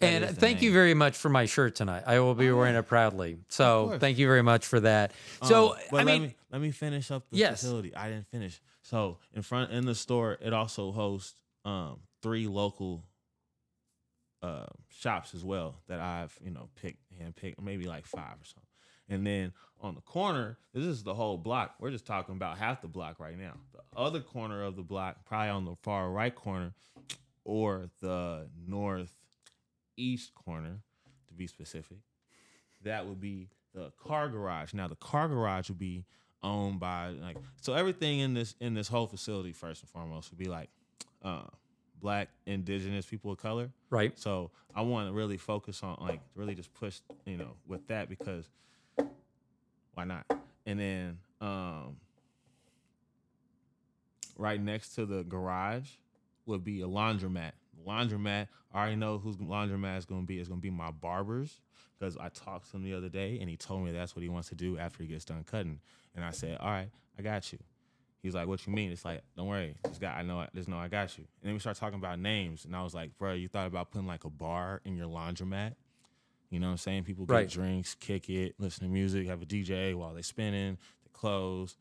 [0.00, 2.02] that And thank you very much for my shirt tonight.
[2.06, 3.38] I will be Oh, wearing it proudly.
[3.48, 5.12] So thank you very much for that.
[5.42, 7.60] So Um, but I let mean, me let me finish up the Yes.
[7.60, 7.94] facility.
[7.94, 8.60] I didn't finish.
[8.82, 13.04] So in front in the store, it also hosts um three local
[14.42, 18.44] uh shops as well that I've you know picked and picked maybe like five or
[18.44, 18.62] something.
[19.08, 21.74] And then on the corner, this is the whole block.
[21.78, 23.54] We're just talking about half the block right now.
[23.72, 26.72] The other corner of the block, probably on the far right corner,
[27.44, 30.80] or the northeast corner,
[31.28, 31.98] to be specific,
[32.82, 34.72] that would be the car garage.
[34.74, 36.04] Now the car garage would be
[36.42, 40.38] owned by like so everything in this in this whole facility first and foremost would
[40.38, 40.68] be like
[41.24, 41.42] uh
[42.00, 43.70] black indigenous people of color.
[43.90, 44.18] right.
[44.18, 48.08] So I want to really focus on like really just push, you know, with that
[48.08, 48.48] because
[49.96, 50.26] why not?
[50.66, 51.96] And then um
[54.36, 55.88] right next to the garage
[56.44, 57.52] would be a laundromat.
[57.86, 60.38] Laundromat, I already know whose laundromat is to be.
[60.38, 61.60] It's to be my barber's
[61.98, 64.28] because I talked to him the other day and he told me that's what he
[64.28, 65.80] wants to do after he gets done cutting.
[66.14, 67.58] And I said, "All right, I got you."
[68.22, 70.78] He's like, "What you mean?" It's like, "Don't worry, this guy, I know, just know
[70.78, 73.34] I got you." And then we start talking about names, and I was like, "Bro,
[73.34, 75.74] you thought about putting like a bar in your laundromat?"
[76.56, 77.04] You know what I'm saying?
[77.04, 77.48] People get Right.
[77.50, 81.76] drinks, kick it, listen to music, have a DJ while they're spinning, they close.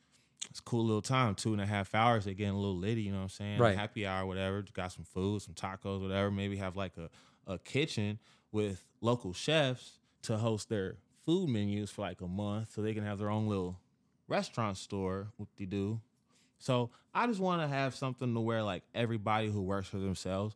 [0.50, 1.34] It's a cool little time.
[1.34, 3.60] Two and a half hours, they getting a little litty, you know what I'm saying?
[3.60, 3.78] Right.
[3.78, 4.66] Happy hour, whatever.
[4.74, 6.30] Got some food, some tacos, whatever.
[6.30, 7.10] Maybe have like a,
[7.50, 8.20] a kitchen
[8.52, 13.06] with local chefs to host their food menus for like a month so they can
[13.06, 13.80] have their own little
[14.28, 16.02] restaurant store, what they do.
[16.60, 20.54] So I just want to have something to where like everybody who works for themselves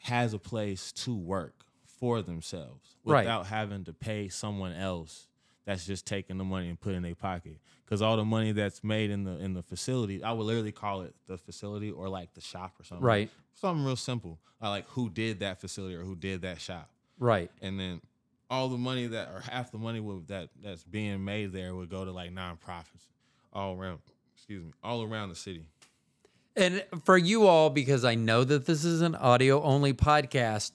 [0.00, 1.54] has a place to work
[1.98, 3.20] for themselves Right.
[3.24, 5.26] without having to pay someone else
[5.64, 7.58] that's just taking the money and put it in their pocket.
[7.84, 11.02] Because all the money that's made in the in the facility, I would literally call
[11.02, 13.04] it the facility or like the shop or something.
[13.04, 13.30] Right.
[13.54, 14.38] Something real simple.
[14.60, 17.50] I like who did that facility or who did that shop Right.
[17.60, 18.00] and then
[18.50, 21.90] all the money that or half the money would, that that's being made there would
[21.90, 23.06] go to like nonprofits
[23.52, 23.98] all around
[24.34, 25.64] excuse me all around the city
[26.56, 30.72] And for you all, because I know that this is an audio only podcast,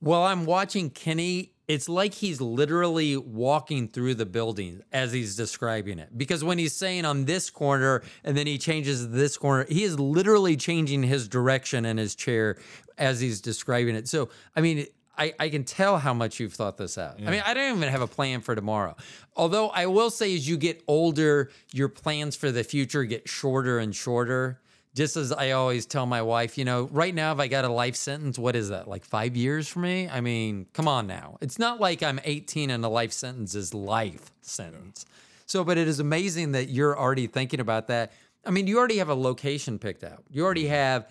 [0.00, 5.98] while I'm watching Kenny, it's like he's literally walking through the building as he's describing
[5.98, 6.16] it.
[6.16, 10.00] Because when he's saying on this corner and then he changes this corner, he is
[10.00, 12.56] literally changing his direction in his chair
[12.96, 14.08] as he's describing it.
[14.08, 14.86] So, I mean,
[15.18, 17.16] I, I can tell how much you've thought this out.
[17.18, 18.96] I mean, I don't even have a plan for tomorrow.
[19.36, 23.78] Although I will say, as you get older, your plans for the future get shorter
[23.78, 24.60] and shorter.
[24.94, 27.68] Just as I always tell my wife, you know, right now, if I got a
[27.68, 30.08] life sentence, what is that, like five years for me?
[30.08, 31.38] I mean, come on now.
[31.40, 35.06] It's not like I'm 18 and a life sentence is life sentence.
[35.46, 38.12] So, but it is amazing that you're already thinking about that.
[38.44, 40.24] I mean, you already have a location picked out.
[40.30, 41.08] You already have,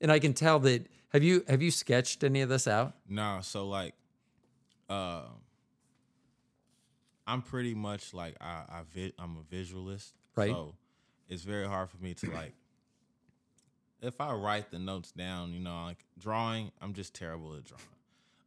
[0.00, 0.86] and I can tell that.
[1.12, 2.94] Have you have you sketched any of this out?
[3.08, 3.94] no so like
[4.88, 5.22] uh
[7.26, 10.50] i'm pretty much like i, I vi- i'm a visualist Right.
[10.52, 10.76] so
[11.28, 12.52] it's very hard for me to like
[14.02, 17.82] if I write the notes down, you know, like drawing, I'm just terrible at drawing.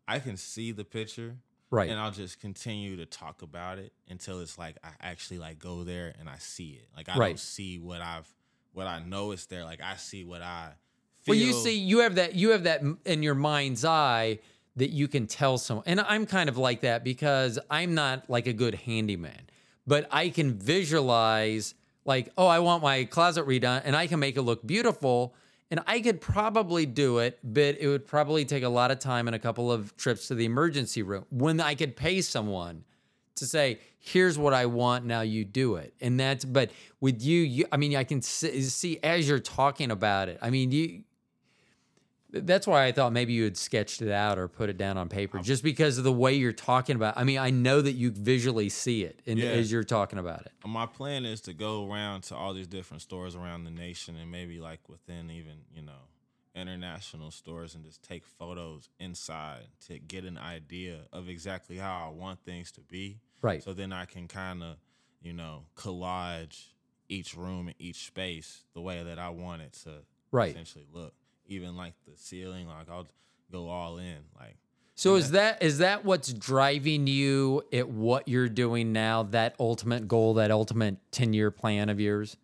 [0.07, 1.35] I can see the picture,
[1.69, 1.89] Right.
[1.89, 5.83] and I'll just continue to talk about it until it's like I actually like go
[5.83, 6.87] there and I see it.
[6.95, 7.27] Like I Right.
[7.29, 8.31] don't see what I've
[8.73, 9.63] what I know is there.
[9.63, 10.73] Like I see what I
[11.21, 11.33] feel.
[11.33, 14.39] Well, you see, you have that you have that in your mind's eye
[14.75, 15.83] that you can tell someone.
[15.87, 19.41] And I'm kind of like that because I'm not like a good handyman,
[19.87, 24.35] but I can visualize like, oh, I want my closet redone, and I can make
[24.35, 25.33] it look beautiful.
[25.73, 29.27] And I could probably do it, but it would probably take a lot of time
[29.27, 32.83] and a couple of trips to the emergency room when I could pay someone
[33.37, 35.95] to say, here's what I want, now you do it.
[35.99, 36.69] And that's, but
[37.01, 40.51] with you, you I mean, I can see, see as you're talking about it, I
[40.51, 41.05] mean, you,
[42.33, 45.07] that's why I thought maybe you had sketched it out or put it down on
[45.07, 45.41] paper, oh.
[45.43, 47.13] just because of the way you're talking about.
[47.17, 49.49] I mean, I know that you visually see it, and Yeah.
[49.49, 50.51] as you're talking about it.
[50.65, 54.31] my plan is to go around to all these different stores around the nation and
[54.31, 56.09] maybe like within even you know
[56.55, 62.11] international stores and just take photos inside to get an idea of exactly how I
[62.11, 63.19] want things to be.
[63.41, 63.63] Right.
[63.63, 64.77] So then I can kind of
[65.21, 66.67] you know collage
[67.09, 70.49] each room and each space the way that I want it to Right.
[70.51, 71.13] essentially look.
[71.53, 73.07] Even like the ceiling, like I'll
[73.51, 74.17] go all in.
[74.39, 74.57] Like
[74.95, 79.23] So is that is that what's driving you at what you're doing now?
[79.23, 82.37] That ultimate goal, that ultimate ten year plan of yours,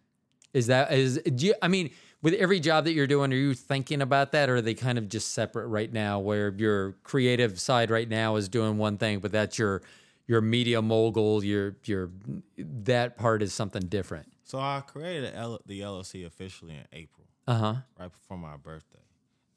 [0.54, 1.20] is that is?
[1.24, 1.92] Do you, I mean,
[2.22, 4.98] with every job that you're doing, are you thinking about that, or are they kind
[4.98, 6.20] of just separate right now?
[6.20, 9.82] Where your creative side right now is doing one thing, but that's your
[10.28, 11.44] your media mogul.
[11.44, 12.12] Your your
[12.58, 14.32] that part is something different.
[14.44, 15.34] so, I created
[15.66, 17.29] the LLC officially in April.
[17.50, 17.76] Uh huh.
[18.00, 19.00] right before my birthday.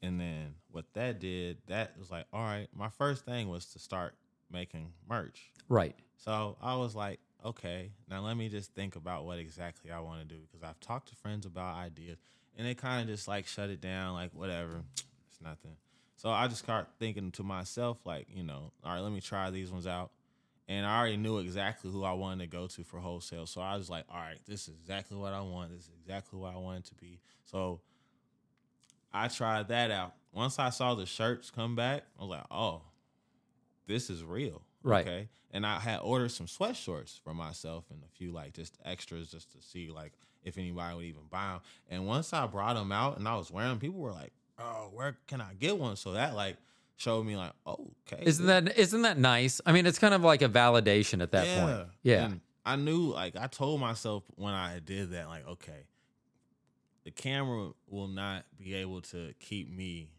[0.01, 3.79] And then what that did, that was like, all right, my first thing was to
[3.79, 4.15] start
[4.51, 5.51] making merch.
[5.69, 5.95] Right.
[6.17, 10.27] So I was like, okay, now let me just think about what exactly I want
[10.27, 12.17] to do because I've talked to friends about ideas
[12.57, 14.83] and they kind of just like shut it down, like whatever,
[15.29, 15.75] it's nothing.
[16.15, 19.51] So I just start thinking to myself, like, you know, all right, let me try
[19.51, 20.09] these ones out.
[20.67, 23.45] And I already knew exactly who I wanted to go to for wholesale.
[23.45, 25.71] So I was like, all right, this is exactly what I want.
[25.71, 27.19] This is exactly what I want it to be.
[27.43, 27.81] So
[29.13, 30.13] I tried that out.
[30.31, 32.81] Once I saw the shirts come back, I was like, oh,
[33.87, 34.61] this is real.
[34.83, 35.05] Right.
[35.05, 35.29] Okay.
[35.51, 39.51] And I had ordered some sweatshorts for myself and a few like just extras just
[39.51, 41.61] to see like if anybody would even buy them.
[41.89, 44.89] And once I brought them out and I was wearing them, people were like, oh,
[44.93, 45.95] where can I get one?
[45.95, 46.57] So that like
[46.97, 48.23] showed me like, oh, okay.
[48.25, 49.61] Isn't that isn't that nice?
[49.65, 51.87] I mean, it's kind of like a validation at that point.
[52.01, 52.25] Yeah.
[52.25, 55.87] And I knew, like, I told myself when I did that, like, okay,
[57.03, 60.09] the camera will not be able to keep me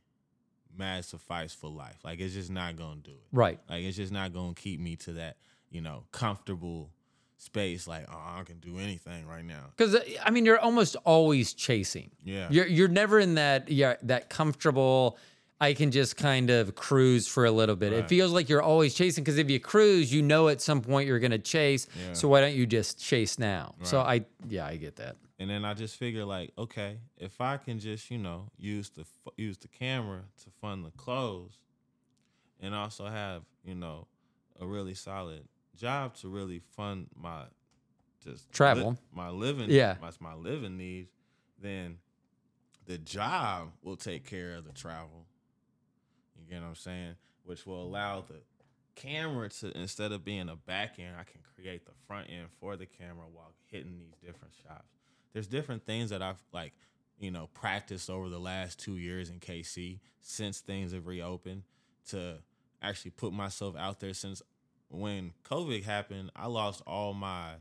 [0.77, 1.99] mad suffice for life.
[2.05, 3.27] Like, it's just not gonna do it.
[3.33, 3.59] right.
[3.69, 5.37] Like, it's just not gonna keep me to that,
[5.71, 6.91] you know, comfortable
[7.39, 7.87] space.
[7.87, 9.67] Like, oh, I can do anything right now.
[9.77, 12.11] Because uh, I mean, you're almost always chasing.
[12.25, 12.49] Yeah.
[12.51, 15.19] You're you're never in that yeah that comfortable.
[15.65, 17.93] I can just kind of cruise for a little bit.
[17.93, 21.09] It feels like you're always chasing because if you cruise, you know at some point
[21.09, 21.87] you're going to chase.
[21.99, 22.13] Yeah.
[22.13, 23.75] So why don't you just chase now?
[23.83, 25.17] So I yeah I get that.
[25.39, 29.05] And then I just figured, like, okay, if I can just, you know, use the
[29.37, 31.57] use the camera to fund the clothes,
[32.61, 34.07] and also have, you know,
[34.61, 35.43] a really solid
[35.77, 37.43] job to really fund my
[38.23, 38.97] just Travel.
[39.13, 39.97] my living, Yeah.
[40.01, 41.11] my my living needs,
[41.61, 41.99] then
[42.87, 45.27] the job will take care of the travel.
[46.45, 47.15] You get what I'm saying?
[47.45, 48.41] Which will allow the
[48.95, 52.77] camera to instead of being a back end, I can create the front end for
[52.77, 54.89] the camera while hitting these different shots.
[55.33, 56.73] There's different things that I've like,
[57.19, 61.63] you know, practiced over the last two years in KC since things have reopened
[62.11, 62.37] to
[62.83, 64.43] actually put myself out there since
[64.91, 67.55] when COVID happened, I lost all my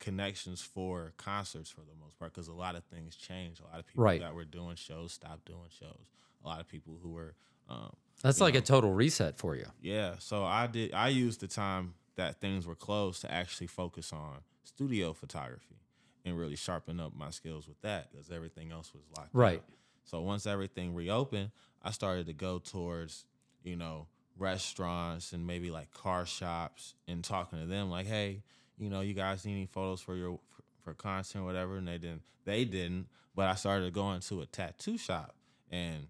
[0.00, 3.60] connections for concerts for the most part because a lot of things changed.
[3.60, 4.20] A lot of people Right.
[4.20, 6.06] that were doing shows stopped doing shows.
[6.44, 7.34] A lot of people who were
[7.68, 9.66] um, That's like a total reset for you.
[9.80, 10.92] yeah, so I did.
[10.92, 15.76] I used the time that things were closed to actually focus on studio photography
[16.24, 19.30] and really sharpen up my skills with that because everything else was locked.
[19.32, 19.62] Right.
[20.04, 21.50] So once everything reopened,
[21.82, 23.24] I started to go towards
[23.62, 28.42] you know restaurants and maybe like car shops and talking to them like, hey,
[28.78, 31.86] you know, you guys need any photos for your for, for content or whatever, and
[31.86, 32.22] they didn't.
[32.44, 33.06] They didn't.
[33.34, 35.34] But I started going to a tattoo shop
[35.70, 36.08] and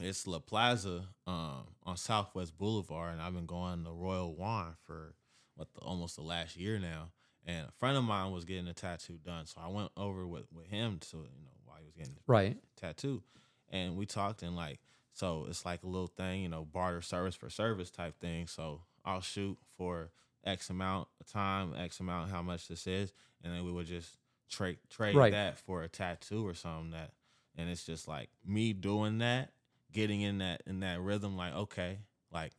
[0.00, 5.14] it's La Plaza um, on Southwest Boulevard, and I've been going to Royal Wine for
[5.56, 7.10] what the, almost the last year now.
[7.46, 10.46] And a friend of mine was getting a tattoo done, so I went over with,
[10.52, 12.56] with him to you know while he was getting Right.
[12.76, 13.22] tattoo,
[13.70, 14.80] and we talked and like
[15.12, 18.46] so it's like a little thing, you know, barter service for service type thing.
[18.46, 20.10] So I'll shoot for
[20.44, 24.16] X amount of time, X amount how much this is, and then we would just
[24.50, 25.30] trade trade Right.
[25.32, 27.12] that for a tattoo or something that
[27.56, 29.52] and it's just like me doing that,
[29.94, 31.38] getting in that in that rhythm.
[31.38, 32.00] Like okay,
[32.32, 32.52] like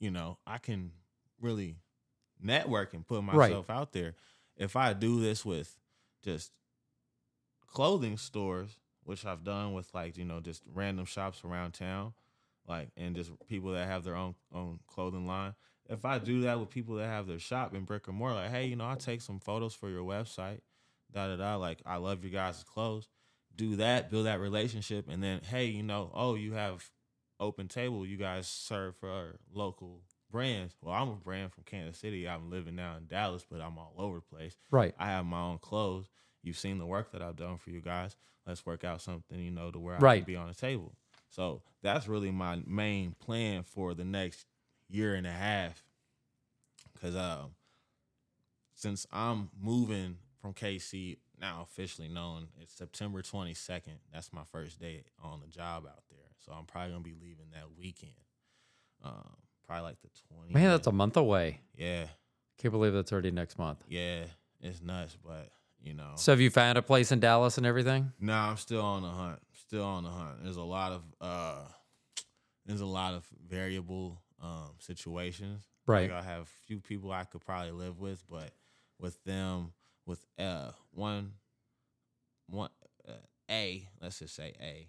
[0.00, 0.92] you know, I can
[1.40, 1.76] really
[2.40, 3.50] network and put Right.
[3.50, 4.14] myself out there.
[4.56, 5.78] If I do this with
[6.22, 6.52] just
[7.66, 12.14] clothing stores, which I've done with like, you know, just random shops around town,
[12.66, 15.54] like and just people that have their own own clothing line.
[15.88, 18.50] If I do that with people that have their shop in brick and mortar, like,
[18.50, 20.60] hey, you know, I'll take some photos for your website,
[21.12, 21.56] da da da.
[21.56, 23.08] Like, I love your guys' clothes.
[23.56, 26.90] Do that, build that relationship, and then, hey, you know, oh, you have
[27.40, 28.04] open table.
[28.06, 30.74] You guys serve for local brands.
[30.82, 32.28] Well, I'm a brand from Kansas City.
[32.28, 34.56] I'm living now in Dallas, but I'm all over the place.
[34.70, 34.94] Right.
[34.98, 36.06] I have my own clothes.
[36.42, 38.14] You've seen the work that I've done for you guys.
[38.46, 40.18] Let's work out something, you know, to where I Right.
[40.24, 40.94] can be on the table.
[41.30, 44.46] So that's really my main plan for the next
[44.88, 45.82] year and a half.
[47.00, 47.50] Cause um,
[48.74, 53.98] since I'm moving from KC now officially known, it's September 22nd.
[54.12, 56.18] That's my first day on the job out there.
[56.44, 58.12] So I'm probably gonna be leaving that weekend.
[59.04, 60.54] Um, probably like the 20th.
[60.54, 61.60] Man, that's a month away.
[61.76, 62.06] yeah,
[62.58, 63.82] Can't believe that's already next month.
[63.88, 64.24] yeah.
[64.62, 65.50] It's nuts, but
[65.82, 66.12] you know.
[66.16, 68.10] So have you found a place in Dallas and everything?
[68.18, 69.38] Nah, I'm still on the hunt.
[69.52, 70.42] Still on the hunt.
[70.42, 71.64] There's a lot of uh
[72.64, 75.62] there's a lot of variable um situations.
[75.86, 76.10] Right.
[76.10, 78.50] Like I have a few people I could probably live with, but
[78.98, 79.72] with them
[80.06, 81.32] with uh one
[82.48, 82.70] one
[83.08, 83.12] uh,
[83.50, 84.88] A, let's just say A.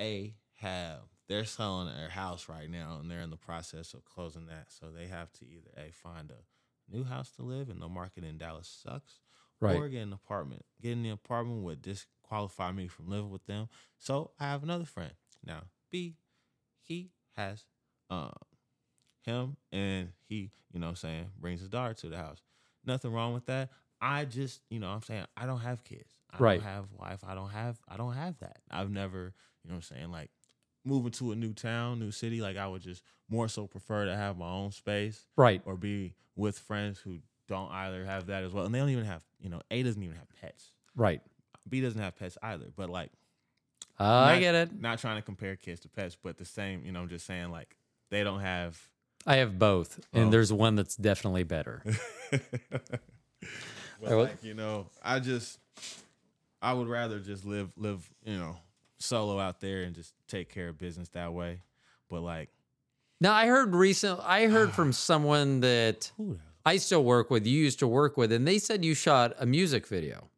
[0.00, 4.46] A have they're selling their house right now and they're in the process of closing
[4.46, 4.66] that.
[4.68, 8.24] So they have to either A find a new house to live and the market
[8.24, 9.20] in Dallas sucks
[9.58, 9.76] Right.
[9.76, 10.66] or get an apartment.
[10.82, 13.68] Getting the apartment would disqualify me from living with them.
[13.98, 15.12] So I have another friend.
[15.44, 16.16] Now, B,
[16.82, 17.64] he has
[18.10, 18.34] um
[19.24, 22.42] him and he, you know what I'm saying, brings his daughter to the house.
[22.84, 23.70] Nothing wrong with that.
[24.00, 26.12] I just, you know I'm saying, I don't have kids.
[26.30, 26.60] I Right.
[26.60, 27.20] don't have wife.
[27.26, 28.58] I don't have I don't have that.
[28.70, 29.32] I've never,
[29.64, 30.30] you know what I'm saying, like
[30.84, 34.14] moving to a new town, new city, like I would just more so prefer to
[34.16, 35.60] have my own space Right.
[35.64, 37.18] or be with friends who
[37.48, 38.64] don't either have that as well.
[38.66, 40.72] And they don't even have, you know, A doesn't even have pets.
[40.94, 41.20] Right.
[41.68, 42.66] B doesn't have pets either.
[42.76, 43.10] But like,
[43.98, 44.78] Uh, I get it.
[44.78, 47.50] not trying to compare kids to pets, but the same, you know, I'm just saying
[47.50, 47.76] like
[48.10, 48.78] they don't have.
[49.26, 50.30] I have both, and Oh.
[50.30, 51.82] there's one that's definitely better.
[54.00, 55.58] but like, you know, I just,
[56.62, 58.56] I would rather just live, live, you know,
[58.98, 61.62] solo out there and just take care of business that way.
[62.08, 62.50] But like,
[63.20, 64.20] Now I heard recent.
[64.22, 66.10] I heard from someone that
[66.64, 67.46] I still work with.
[67.46, 70.30] You used to work with, and they said you shot a music video.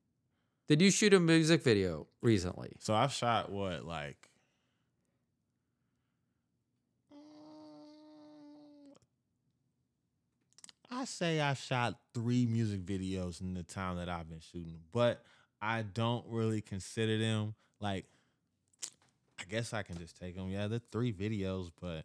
[0.69, 2.73] Did you shoot a music video recently?
[2.79, 4.28] So I've shot what like
[10.99, 15.23] I say I shot three music videos in the time that I've been shooting, but
[15.63, 18.07] I don't really consider them like.
[19.41, 20.51] I guess I can just take them.
[20.51, 22.05] Yeah, they're three videos, but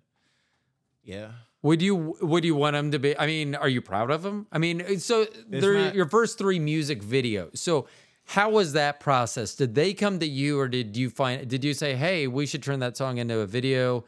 [1.03, 1.29] yeah,
[1.63, 3.17] Would you would you want them to be?
[3.17, 4.45] I mean, are you proud of them?
[4.51, 7.57] I mean, so they're not- your first three music videos.
[7.57, 7.87] So
[8.25, 9.55] how was that process?
[9.55, 11.47] Did they come to you, or did you find?
[11.47, 14.05] Did you say, "Hey, we should turn that song into a video"?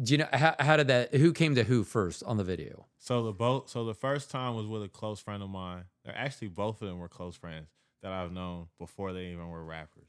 [0.00, 1.14] Do you know how, how did that?
[1.14, 2.86] Who came to who first on the video?
[2.98, 5.84] So the both so the first time was with a close friend of mine.
[6.04, 7.68] They're actually both of them were close friends
[8.02, 10.08] that I've known before they even were rappers,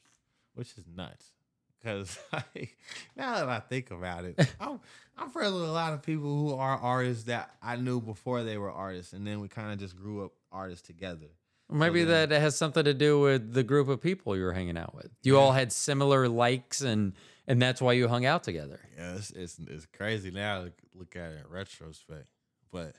[0.53, 1.31] which is nuts.
[1.79, 2.75] Because like,
[3.15, 4.79] now that I think about it, I'm
[5.17, 8.57] I'm friends with a lot of people who are artists that I knew before they
[8.57, 11.27] were artists, and then we kind of just grew up artists together.
[11.71, 14.77] Maybe then- that has something to do with the group of people you were hanging
[14.77, 15.11] out with.
[15.21, 17.13] You all had similar likes, and
[17.47, 18.79] and that's why you hung out together.
[18.97, 22.25] Yeah, it's it's, it's crazy now to look at it in retrospect.
[22.71, 22.95] But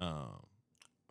[0.00, 0.44] um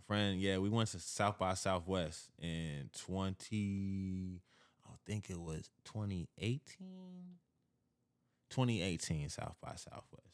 [0.08, 4.42] friend, yeah, we went to South by Southwest in twenty
[4.88, 6.60] I think it was 2018.
[8.50, 10.34] 2018 South by Southwest.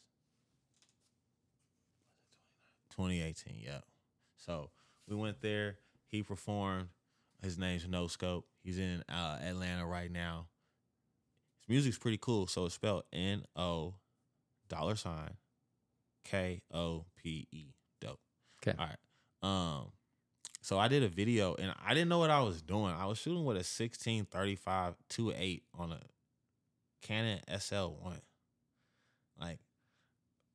[2.90, 3.80] 2018, yeah.
[4.36, 4.70] So
[5.08, 5.78] we went there.
[6.06, 6.88] He performed.
[7.42, 8.46] His name's No Scope.
[8.62, 10.46] He's in uh, Atlanta right now.
[11.60, 12.46] His music's pretty cool.
[12.46, 13.94] So it's spelled N O
[14.68, 15.36] dollar sign
[16.24, 17.74] K O P E.
[18.00, 18.20] Dope.
[18.62, 18.76] Okay.
[18.78, 18.98] All right.
[19.42, 19.92] Um,
[20.62, 22.94] so I did a video and I didn't know what I was doing.
[22.98, 26.00] I was shooting with a 1635 2.8 on a
[27.02, 28.20] Canon SL1.
[29.38, 29.58] Like,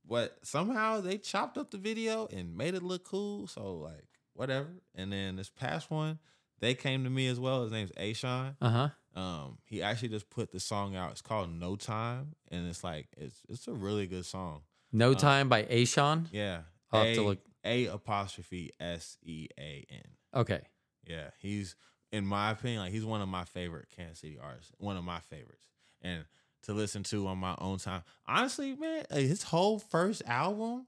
[0.07, 3.45] but somehow they chopped up the video and made it look cool.
[3.45, 4.69] So like whatever.
[4.95, 6.17] And then this past one,
[6.59, 7.63] they came to me as well.
[7.63, 8.55] His name's A'Sean.
[8.59, 8.89] Uh huh.
[9.15, 11.11] Um, he actually just put the song out.
[11.11, 14.61] It's called No Time, and it's like it's it's a really good song.
[14.91, 16.27] No time by A'Sean.
[16.31, 16.61] Yeah,
[16.91, 20.01] I'll have to A- look- A apostrophe S E A N.
[20.33, 20.61] Okay.
[21.05, 21.75] Yeah, he's
[22.11, 25.19] in my opinion, like he's one of my favorite Kansas City artists, one of my
[25.19, 25.67] favorites,
[26.01, 26.25] and
[26.63, 28.03] to listen to on my own time.
[28.27, 30.87] Honestly, man, his whole first album,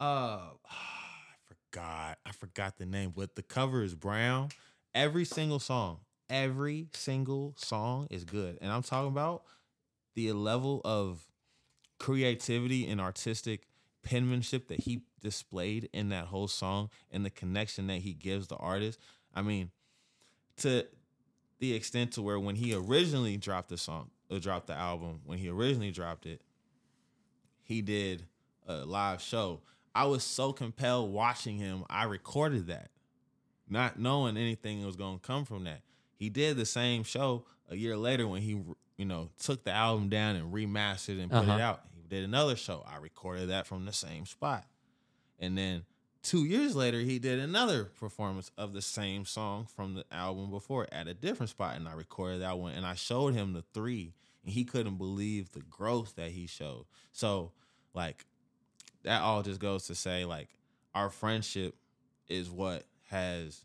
[0.00, 4.48] uh, I forgot, I forgot the name, but the cover is brown.
[4.94, 6.00] Every single song,
[6.30, 9.42] every single song is good, and I'm talking about
[10.14, 11.22] the level of
[11.98, 13.66] creativity and artistic
[14.02, 18.56] penmanship that he displayed in that whole song and the connection that he gives the
[18.56, 18.98] artist.
[19.34, 19.70] I mean,
[20.58, 20.86] to
[21.58, 25.38] the extent to where when he originally dropped the song, or dropped the album, when
[25.38, 26.42] he originally dropped it,
[27.62, 28.24] he did
[28.66, 29.60] a live show.
[29.94, 31.84] I was so compelled watching him.
[31.88, 32.90] I recorded that,
[33.68, 35.80] not knowing anything was going to come from that.
[36.14, 38.60] He did the same show a year later when he,
[38.96, 41.52] you know, took the album down and remastered and put Uh-huh.
[41.54, 41.82] it out.
[41.94, 42.84] He did another show.
[42.86, 44.64] I recorded that from the same spot.
[45.38, 45.84] And then
[46.22, 50.86] two years later, he did another performance of the same song from the album before
[50.90, 51.76] at a different spot.
[51.76, 54.14] And I recorded that one and I showed him the three,
[54.44, 56.86] and he couldn't believe the growth that he showed.
[57.12, 57.52] So,
[57.94, 58.24] like,
[59.04, 60.48] that all just goes to say, like,
[60.94, 61.76] our friendship
[62.28, 63.64] is what has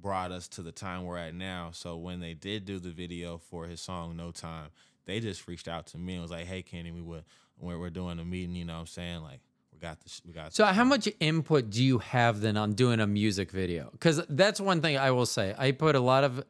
[0.00, 1.70] brought us to the time we're at now.
[1.72, 4.68] So when they did do the video for his song No Time,
[5.06, 7.24] they just reached out to me and was like, "Hey, Kenny, we would
[7.58, 8.54] we're, we're doing a meeting.
[8.54, 9.40] You know, what I'm saying like
[9.72, 13.00] we got this, we got." So, how much input do you have then on doing
[13.00, 13.90] a music video?
[13.92, 15.54] Because that's one thing I will say.
[15.58, 16.44] I put a lot of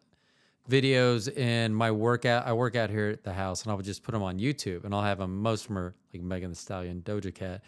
[0.68, 2.46] videos in my workout.
[2.46, 4.94] I work out here at the house, and I'll just put them on YouTube, and
[4.94, 5.42] I'll have them.
[5.42, 7.62] Most of them are like Megan Thee Stallion, Doja Cat.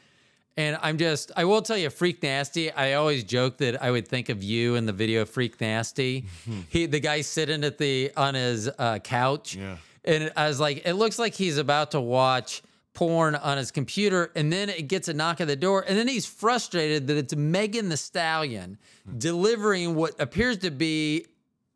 [0.57, 2.71] And I'm just, I will tell you, Freak Nasty.
[2.71, 6.27] I always joke that I would think of you in the video Freak Nasty.
[6.69, 9.77] he, the guy sitting at the on his uh, couch, Yeah.
[10.05, 12.63] and I was like, it looks like he's about to watch
[12.95, 16.07] porn on his computer, and then it gets a knock at the door, and then
[16.07, 18.77] he's frustrated that it's Megan Thee Stallion
[19.17, 21.25] delivering what appears to be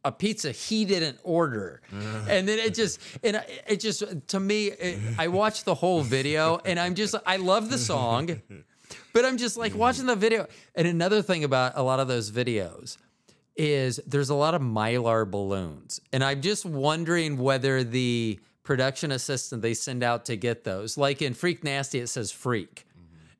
[0.06, 2.26] a pizza he didn't order, uh.
[2.28, 6.60] and then it just and it just to me, it, I watched the whole video,
[6.64, 8.40] and I'm just I love the song,
[9.12, 10.46] but I'm just like watching the video.
[10.74, 12.96] And another thing about a lot of those videos
[13.56, 16.00] is there's a lot of mylar balloons.
[16.12, 21.22] And I'm just wondering whether the production assistant they send out to get those, like
[21.22, 22.86] in Freak Nasty, it says freak.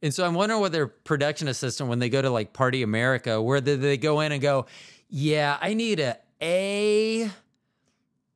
[0.02, 3.76] And so I'm wondering whether production assistant, when they go to like Party America, whether
[3.76, 4.66] they go in and go,
[5.08, 7.30] yeah, I need a A,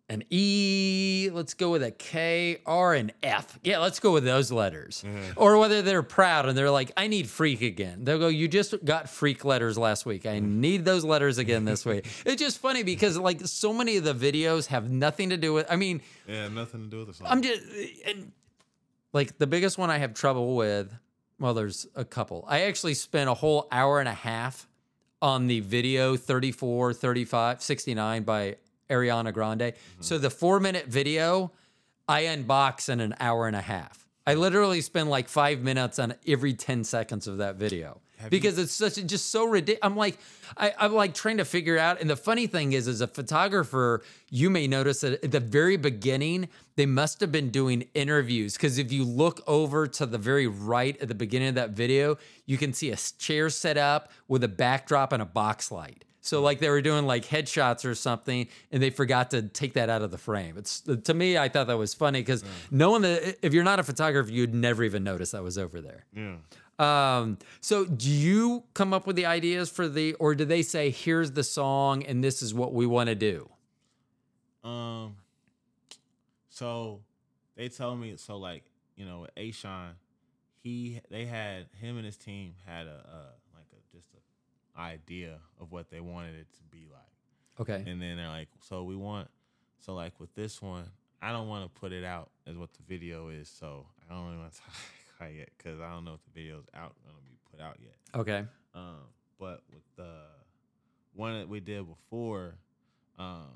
[0.09, 3.59] an E, let's go with a K, R, and F.
[3.63, 5.05] Yeah, let's go with those letters.
[5.07, 5.33] Mm-hmm.
[5.37, 8.05] Or whether they're proud and they're like, I need freak again.
[8.05, 10.27] They'll go, You just got freak letters last week.
[10.27, 10.61] I mm-hmm.
[10.61, 12.07] need those letters again this week.
[12.27, 15.67] It's just funny because like so many of the videos have nothing to do with,
[15.71, 17.27] I mean, Yeah, nothing to do with the song.
[17.31, 17.63] I'm just
[18.07, 18.33] and
[19.13, 20.93] like the biggest one I have trouble with.
[21.39, 22.45] Well, there's a couple.
[22.49, 24.69] I actually spent a whole hour and a half
[25.23, 28.57] on the video 34, 35, 69 by
[28.89, 29.61] Ariana Grande.
[29.61, 30.03] Mm-hmm.
[30.03, 31.53] So the four minute video,
[32.09, 34.07] I unbox in an hour and a half.
[34.27, 38.73] I literally spend like five minutes on every 10 seconds of that video because it's
[38.73, 39.81] such just so ridiculous.
[39.83, 40.19] I'm like,
[40.57, 42.01] I, I'm like trying to figure out.
[42.01, 45.77] And the funny thing is, as a photographer, you may notice that at the very
[45.77, 50.47] beginning, they must have been doing interviews because if you look over to the very
[50.47, 54.45] right at the beginning of that video, you can see a chair set up with
[54.45, 56.05] a backdrop and a box light.
[56.23, 59.89] So like they were doing like headshots or something, and they forgot to take that
[59.89, 60.57] out of the frame.
[60.59, 63.83] It's to me, I thought that was funny because knowing that if you're not a
[63.83, 66.05] photographer, you'd never even notice that was over there.
[66.15, 66.37] yeah.
[66.81, 70.91] Um, so do you come up with the ideas for the, or do they say,
[70.91, 73.49] here's the song and this is what we want to do?
[74.65, 75.17] Um.
[76.49, 77.01] So
[77.57, 78.65] they told me so like
[78.97, 79.95] you know with
[80.63, 85.39] he they had him and his team had a uh, like a just a idea
[85.61, 87.91] of what they wanted it to be like, Okay.
[87.91, 89.29] and then they're like, so we want
[89.79, 90.85] so like with this one,
[91.23, 94.27] I don't want to put it out as what the video is, so I don't
[94.27, 94.61] really want to
[95.29, 97.95] yet because I don't know if the video's out gonna be put out yet.
[98.15, 98.45] Okay.
[98.75, 99.03] Um,
[99.39, 100.13] but with the
[101.15, 102.55] one that we did before,
[103.19, 103.49] um,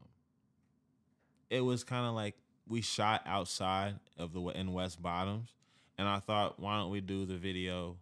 [1.50, 2.34] it was kind of like
[2.66, 5.50] we shot outside of the in West Bottoms,
[5.98, 7.96] and I thought, why don't we do the video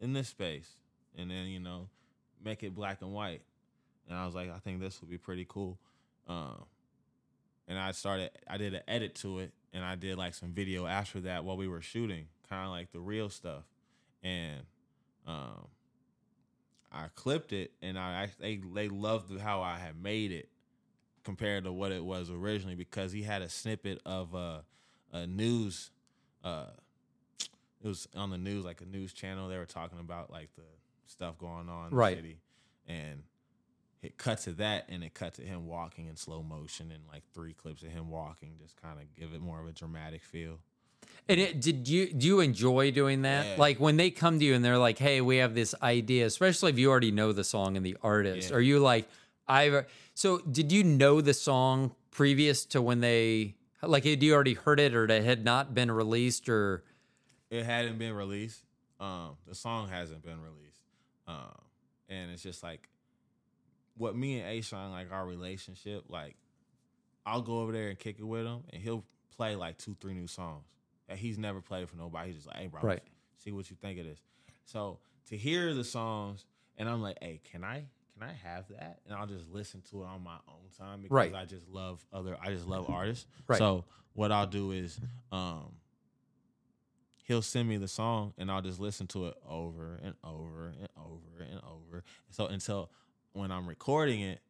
[0.00, 0.68] in this space,
[1.16, 1.88] and then you know,
[2.42, 3.42] make it black and white.
[4.08, 5.78] And I was like, I think this would be pretty cool.
[6.26, 6.64] Um,
[7.68, 10.86] and I started, I did an edit to it, and I did like some video
[10.86, 13.64] after that while we were shooting, kind of like the real stuff,
[14.22, 14.60] and
[15.26, 15.68] um,
[16.92, 20.48] I clipped it, and I they they loved how I had made it
[21.24, 24.64] compared to what it was originally because he had a snippet of a
[25.12, 25.90] a news
[26.44, 26.66] uh
[27.82, 29.48] it was on the news like a news channel.
[29.48, 30.62] They were talking about like the
[31.06, 32.10] stuff going on in Right.
[32.16, 32.38] the city.
[32.86, 33.22] And
[34.02, 37.22] it cut to that and it cut to him walking in slow motion and like
[37.32, 40.58] three clips of him walking just kind of give it more of a dramatic feel
[41.28, 43.46] And it, did you do you enjoy doing that?
[43.46, 43.54] Yeah.
[43.56, 46.70] Like when they come to you and they're like, "Hey, we have this idea," especially
[46.70, 48.50] if you already know the song and the artist.
[48.50, 48.56] Yeah.
[48.56, 49.08] Are you like,
[49.46, 49.84] "I"?
[50.14, 54.04] So did you know the song previous to when they like?
[54.04, 56.82] Had you already heard it, or it had not been released, or
[57.50, 58.64] it hadn't been released
[59.00, 60.82] um the song hasn't been released
[61.26, 61.58] um
[62.08, 62.88] and it's just like
[63.96, 66.36] what me and A'Sean like our relationship like
[67.26, 69.04] I'll go over there and kick it with him and he'll
[69.36, 70.64] play like two three new songs
[71.10, 73.02] that he's never played for nobody he's just like hey bro Right.
[73.36, 74.22] see what you think of this
[74.64, 74.98] so
[75.28, 76.46] to hear the songs
[76.78, 77.84] and I'm like hey can I
[78.14, 81.10] can I have that and I'll just listen to it on my own time because
[81.10, 81.34] Right.
[81.34, 83.58] I just love other I just love artists Right.
[83.58, 83.84] so
[84.14, 84.98] what I'll do is
[85.30, 85.74] um
[87.24, 90.88] he'll send me the song and I'll just listen to it over and over and
[90.96, 92.02] over and over.
[92.30, 92.90] So until
[93.34, 94.40] when I'm recording it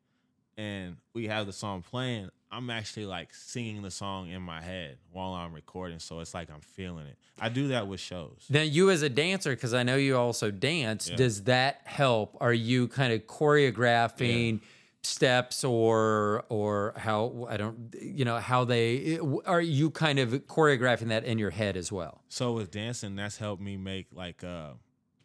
[0.57, 4.99] and we have the song playing, I'm actually like singing the song in my head
[5.13, 5.99] while I'm recording.
[6.01, 7.17] So it's like I'm feeling it.
[7.41, 8.47] I do that with shows.
[8.51, 11.09] Now, you as a dancer, because I know you also dance.
[11.09, 11.17] Yeah.
[11.17, 12.37] Does that help?
[12.41, 14.61] Are you kind of choreographing?
[15.03, 21.09] steps or or how i don't you know how they are you kind of choreographing
[21.09, 24.73] that in your head as well So with dancing, that's helped me make like uh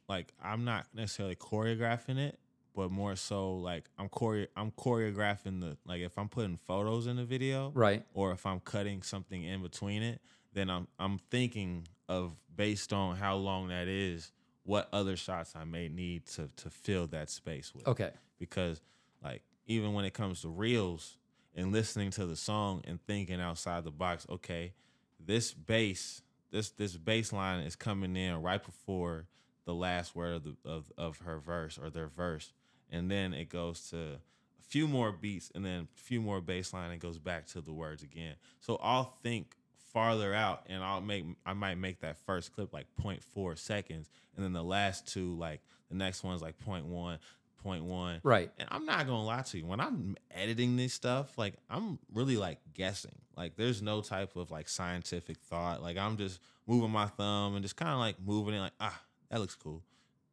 [0.07, 2.39] like I'm not necessarily choreographing it,
[2.75, 7.15] but more so like I'm chore I'm choreographing the like if I'm putting photos in
[7.15, 10.21] the video, right or if I'm cutting something in between it,
[10.53, 14.31] then I'm I'm thinking of based on how long that is,
[14.63, 17.87] what other shots I may need to to fill that space with.
[17.87, 18.81] okay Because
[19.23, 21.17] like even when it comes to reels
[21.55, 24.73] and listening to the song and thinking outside the box, okay,
[25.19, 26.21] this bass,
[26.51, 29.27] this this bass line is coming in right before
[29.65, 32.53] the last word of the of, of her verse or their verse.
[32.91, 36.73] And then it goes to a few more beats and then a few more bass
[36.73, 38.35] line and goes back to the words again.
[38.59, 39.55] So I'll think
[39.93, 44.43] farther out and I'll make I might make that first clip like 0.4 seconds and
[44.43, 47.17] then the last two like the next one's like 0.1
[47.65, 51.53] 0.1 right and I'm not gonna lie to you, when I'm editing this stuff, like
[51.69, 53.15] I'm really like guessing.
[53.37, 55.81] Like there's no type of like scientific thought.
[55.81, 59.01] Like I'm just moving my thumb and just kind of like moving it, like ah,
[59.29, 59.81] that looks cool.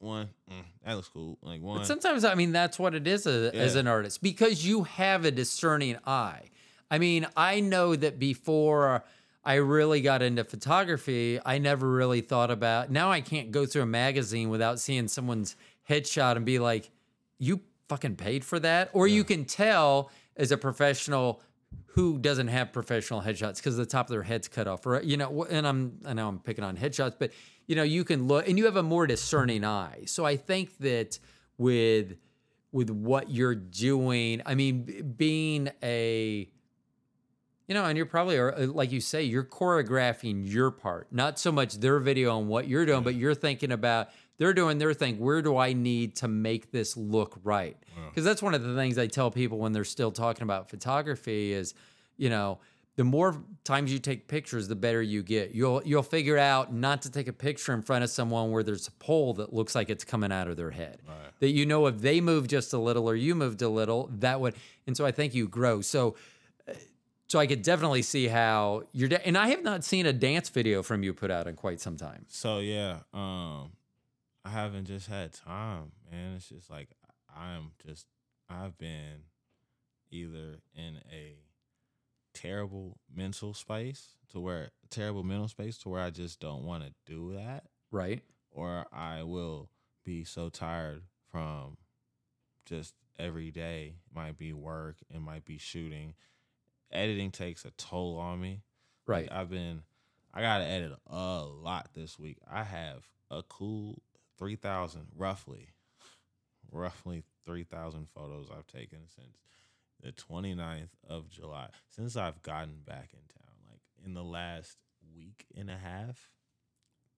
[0.03, 1.39] One, mm, that looks cool.
[1.43, 4.67] Like one, But sometimes, I mean, that's what it is a, as an artist because
[4.67, 6.51] you have a discerning eye.
[6.91, 9.05] I mean, I know that before
[9.45, 12.91] I really got into photography, I never really thought about.
[12.91, 15.55] Now I can't go through a magazine without seeing someone's
[15.89, 16.91] headshot and be like,
[17.39, 21.41] "You fucking paid for that," or you can tell as a professional
[21.87, 25.17] who doesn't have professional headshots because the top of their head's cut off, or you
[25.17, 25.45] know.
[25.45, 27.33] And I'm I know I'm picking on headshots, but
[27.73, 30.03] you know you can look and you have a more discerning eye.
[30.05, 31.19] So I think that
[31.57, 32.17] with
[32.71, 36.51] with what you're doing, I mean, being a
[37.67, 41.51] you know, and you're probably uh, like you say, you're choreographing your part, not so
[41.51, 45.19] much their video on what you're doing, but you're thinking about they're doing their thing.
[45.19, 47.79] Where do I need to make this look right?
[48.11, 51.55] Because that's one of the things I tell people when they're still talking about photography
[51.55, 51.73] is,
[52.19, 52.59] you know,
[52.97, 55.53] the more times you take pictures, the better you get.
[55.55, 58.87] You'll you'll figure out not to take a picture in front of someone where there's
[58.89, 61.01] a pole that looks like it's coming out of their head.
[61.41, 64.41] That you know if they move just a little or you moved a little, that
[64.41, 64.55] would.
[64.87, 65.81] And so I think you grow.
[65.81, 66.17] So
[67.33, 69.09] so I could definitely see how you're.
[69.09, 71.81] Da- and I have not seen a dance video from you put out in quite
[71.81, 72.27] some time.
[72.29, 73.71] So yeah, um,
[74.45, 76.35] I haven't just had time, man.
[76.37, 76.91] It's just like
[77.35, 78.07] I'm just
[78.51, 79.25] I've been
[80.11, 81.37] either in a
[82.35, 86.93] terrible mental space to where terrible mental space to where I just don't want to
[87.07, 88.23] do that, Right.
[88.51, 89.71] or I will
[90.05, 91.77] be so tired from
[92.67, 93.95] just every day.
[94.11, 96.15] It might be work, it might be shooting.
[96.91, 98.63] Editing takes a toll on me.
[99.07, 99.29] Right.
[99.31, 99.83] Like, I've been,
[100.35, 102.39] I gotta edit a lot this week.
[102.51, 104.03] I have a cool
[104.39, 105.71] three thousand, roughly,
[106.71, 109.37] roughly three thousand photos I've taken since
[110.03, 111.69] the 29th of July.
[111.89, 114.77] Since I've gotten back in town, like in the last
[115.15, 116.29] week and a half,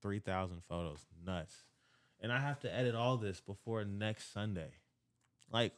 [0.01, 1.55] three thousand photos, nuts.
[2.21, 4.71] And I have to edit all this before next Sunday.
[5.51, 5.73] Like,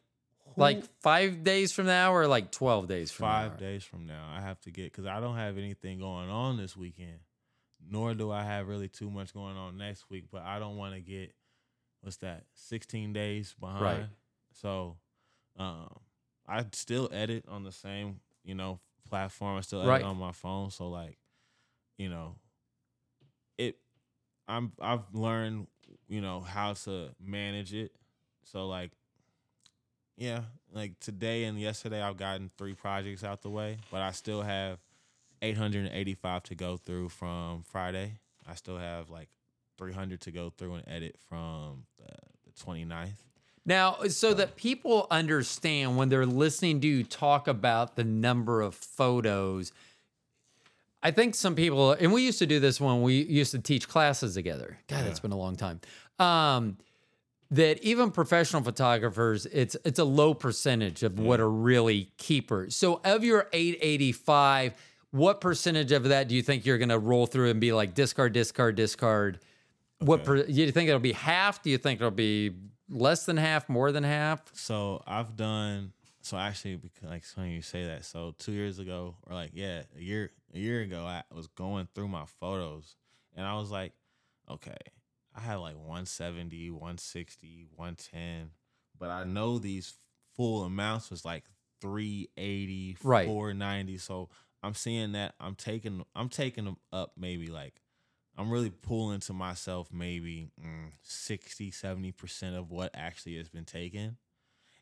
[0.55, 3.57] who- like five days from now or like 12 days from five now?
[3.57, 6.77] days from now i have to get because i don't have anything going on this
[6.77, 7.19] weekend
[7.85, 10.93] nor do i have really too much going on next week but i don't want
[10.93, 11.33] to get
[11.99, 14.05] what's that 16 days behind Right.
[14.53, 14.95] so
[15.57, 15.99] um
[16.47, 18.79] i still edit on the same you know
[19.09, 20.03] platform i still edit Right.
[20.03, 21.17] on my phone so like
[21.97, 22.35] you know
[23.57, 23.77] it
[24.47, 25.67] i'm i've learned
[26.07, 27.91] you know how to manage it
[28.43, 28.91] so like
[30.19, 30.41] yeah,
[30.73, 34.79] like today and yesterday, I've gotten three projects out the way, but I still have
[35.43, 38.13] 885 to go through from Friday.
[38.47, 39.29] I still have like
[39.77, 42.11] 300 to go through and edit from the,
[42.45, 43.11] the 29th.
[43.67, 48.73] Now, so that people understand when they're listening to you talk about the number of
[48.73, 49.73] photos,
[51.03, 53.89] I think some people, and we used to do this when we used to teach
[53.89, 54.79] classes together.
[54.87, 55.81] God, it's been a long time.
[56.17, 56.77] Um,
[57.51, 62.75] that even professional photographers, it's it's a low percentage of what are really keepers.
[62.75, 64.73] So of your 885,
[65.11, 67.93] what percentage of that do you think you're going to roll through and be like
[67.93, 69.39] discard, discard, discard?
[69.99, 71.63] What per, do you think it'll be half?
[71.63, 72.53] Do you think it'll be
[72.89, 74.41] less than half, more than half?
[74.53, 75.93] So I've done.
[76.21, 78.03] So actually, because like funny you say that.
[78.05, 81.87] So two years ago, or like yeah, a year a year ago, I was going
[81.95, 82.95] through my photos,
[83.35, 83.93] and I was like,
[84.49, 84.75] okay,
[85.35, 88.49] I had like 170, 160, 110,
[88.99, 89.93] but I know these
[90.35, 91.45] full amounts was like
[91.81, 93.27] 380, Right.
[93.27, 93.97] 490.
[93.97, 94.29] So
[94.63, 97.75] I'm seeing that I'm taking I'm taking them up maybe like
[98.37, 104.17] I'm really pulling to myself maybe mm, 60, 70% of what actually has been taken.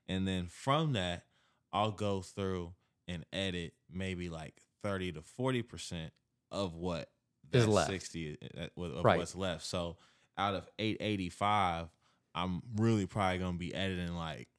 [0.08, 1.24] And then from that,
[1.72, 2.74] I'll go through
[3.08, 6.10] and edit maybe like 30 to 40%
[6.52, 7.10] of what
[7.52, 7.90] Is left.
[7.90, 9.18] 60 uh, of Right.
[9.18, 9.64] what's left.
[9.66, 9.98] So
[10.38, 11.88] out of 885,
[12.34, 14.50] I'm really probably going to be editing like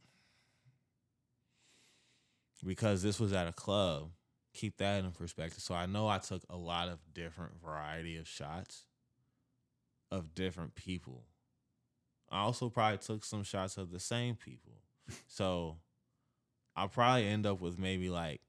[2.65, 4.11] because this was at a club.
[4.57, 5.61] Keep that in perspective.
[5.61, 8.87] So I know I took a lot of different variety of shots
[10.11, 11.25] of different people.
[12.31, 14.73] I also probably took some shots of the same people.
[15.29, 15.77] So
[16.75, 18.41] I'll probably end up with maybe like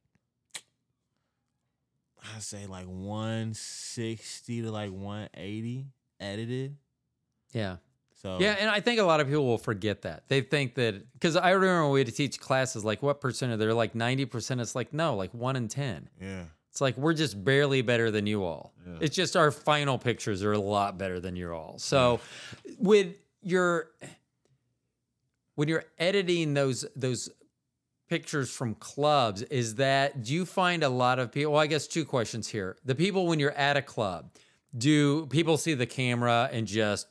[2.36, 5.88] I say like 160 to like 180
[6.22, 6.78] edited.
[7.51, 7.78] Yeah.
[8.22, 10.28] So Yeah, and I think a lot of people will forget that.
[10.28, 13.51] They think that because I remember when we had to teach classes, like what percent
[13.51, 13.74] are there?
[13.74, 14.59] Like ninety percent.
[14.59, 16.09] It's like no, like one in ten.
[16.22, 16.43] yeah.
[16.70, 18.74] It's like we're just barely better than you all.
[18.86, 18.97] Yeah.
[19.01, 21.80] It's just our final pictures are a lot better than you all.
[21.80, 22.20] So
[22.78, 23.89] with your
[25.55, 27.30] when you're editing those those
[28.09, 31.53] pictures from clubs, is that do you find a lot of people?
[31.53, 32.78] Well, I guess two questions here.
[32.86, 34.30] The people when you're at a club,
[34.78, 37.07] do people see the camera and just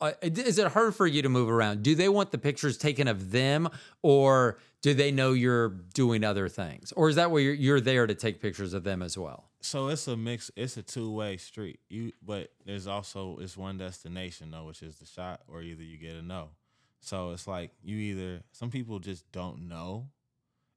[0.00, 1.82] uh, is it hard for you to move around?
[1.82, 3.68] Do they want the pictures taken of them,
[4.02, 8.06] or do they know you're doing other things, or is that where you're, you're there
[8.06, 9.50] to take pictures of them as well?
[9.60, 10.50] So it's a mix.
[10.56, 11.80] It's a two way street.
[11.88, 15.98] You, but there's also it's one destination though, which is the shot, or either you
[15.98, 16.48] get a no.
[17.00, 20.08] So it's like you either some people just don't know,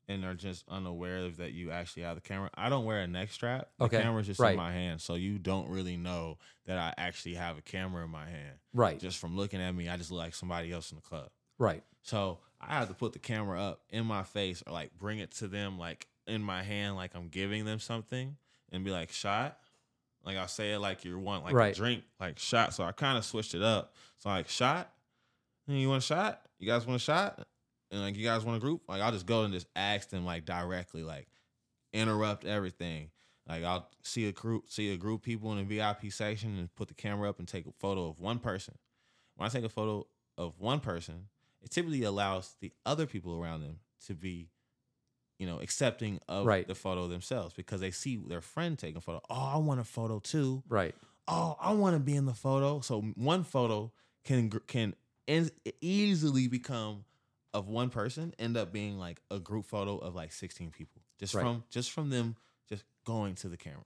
[0.08, 2.50] and are just unaware of that you actually have the camera.
[2.56, 3.70] I don't wear a neck strap.
[3.80, 4.52] The Okay, camera's just right.
[4.52, 8.10] in my hand, so you don't really know that I actually have a camera in
[8.12, 8.58] my hand.
[8.74, 11.30] Right, Just from looking at me, I just look like somebody else in the club.
[11.58, 15.20] right, So I have to put the camera up in my face or like bring
[15.20, 18.36] it to them like in my hand, like I'm giving them something
[18.72, 19.58] and be like, shot.
[20.26, 21.74] Like I'll say it like you want like Right.
[21.74, 22.74] a drink, like shot.
[22.74, 23.94] So I kind of switched it up.
[24.20, 24.90] So like shot.
[25.68, 26.42] "Hey, You want a shot?
[26.60, 27.46] You guys want a shot?
[27.94, 28.82] And like you guys want a group?
[28.90, 31.28] Like I'll just go and just ask them like directly, like
[31.94, 33.12] interrupt everything.
[33.48, 36.74] Like I'll see a group, see a group of people in the VIP section and
[36.76, 38.76] put the camera up and take a photo of one person.
[39.36, 41.28] When I take a photo of one person,
[41.62, 43.78] it typically allows the other people around them
[44.08, 44.50] to be,
[45.38, 46.68] you know, accepting of Right.
[46.68, 49.22] the photo themselves because they see their friend taking a photo.
[49.30, 50.64] Oh, I want a photo too.
[50.68, 50.96] right.
[51.28, 52.82] Oh, I want to be in the photo.
[52.82, 53.92] So one photo
[54.26, 54.96] can can
[55.82, 57.06] easily become
[57.54, 61.34] of one person end up being like a group photo of like 16 people just
[61.34, 61.42] Right.
[61.44, 62.36] from just from them
[62.70, 63.84] just going to the camera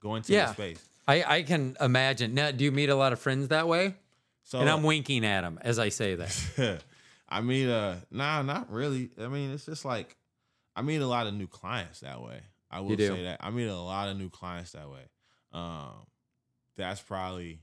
[0.00, 0.46] going to Yeah.
[0.46, 2.32] the space I, I can imagine.
[2.32, 3.94] Now, do you meet a lot of friends that way?
[4.42, 6.82] so and I'm winking at them as I say that.
[7.28, 9.10] I mean, uh, nah, not really.
[9.20, 10.16] I mean, it's just like
[10.76, 12.40] I meet a lot of new clients that way.
[12.70, 15.02] I will say that I meet a lot of new clients that way.
[15.52, 16.06] Um,
[16.76, 17.60] that's probably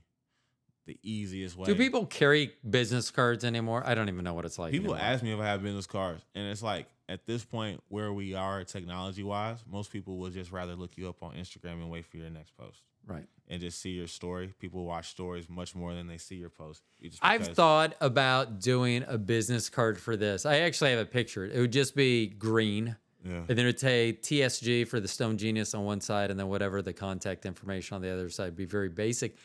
[0.86, 1.66] the easiest way.
[1.66, 3.82] Do people carry business cards anymore?
[3.86, 4.72] I don't even know what it's like.
[4.72, 5.12] People anymore.
[5.12, 8.34] ask me if I have business cards, and it's like at this point where we
[8.34, 12.06] are technology wise, most people would just rather look you up on Instagram and wait
[12.06, 13.24] for your next post right.
[13.48, 14.52] and just see your story.
[14.58, 16.82] People watch stories much more than they see your post.
[17.02, 20.46] Just I've thought about doing a business card for this.
[20.46, 21.44] I actually have a picture.
[21.44, 22.96] It would just be green.
[23.24, 23.36] yeah.
[23.36, 26.48] And then it would say TSG for the Stone Genius on one side, and then
[26.48, 28.56] whatever the contact information on the other side.
[28.56, 29.36] Be very basic.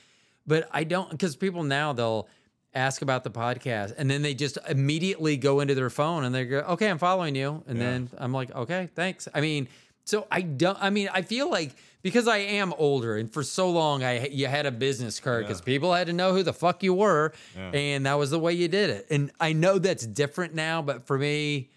[0.48, 2.28] But I don't because people now they'll
[2.74, 6.46] ask about the podcast and then they just immediately go into their phone and they
[6.46, 7.84] go, "Okay, I'm following you," and Yeah.
[7.84, 9.68] then I'm like, "Okay, thanks." I mean,
[10.06, 10.78] so I don't.
[10.82, 14.48] I mean, I feel like because I am older and for so long I you
[14.48, 15.66] had a business card because Yeah.
[15.66, 17.72] people had to know who the fuck you were, Yeah.
[17.72, 19.08] and that was the way you did it.
[19.10, 21.70] And I know that's different now, but for me.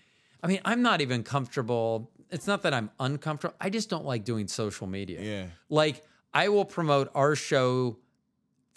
[0.42, 2.10] I mean, I'm not even comfortable.
[2.30, 3.54] It's not that I'm uncomfortable.
[3.60, 5.20] I just don't like doing social media.
[5.20, 5.46] Yeah.
[5.68, 6.02] Like
[6.32, 7.98] I will promote our show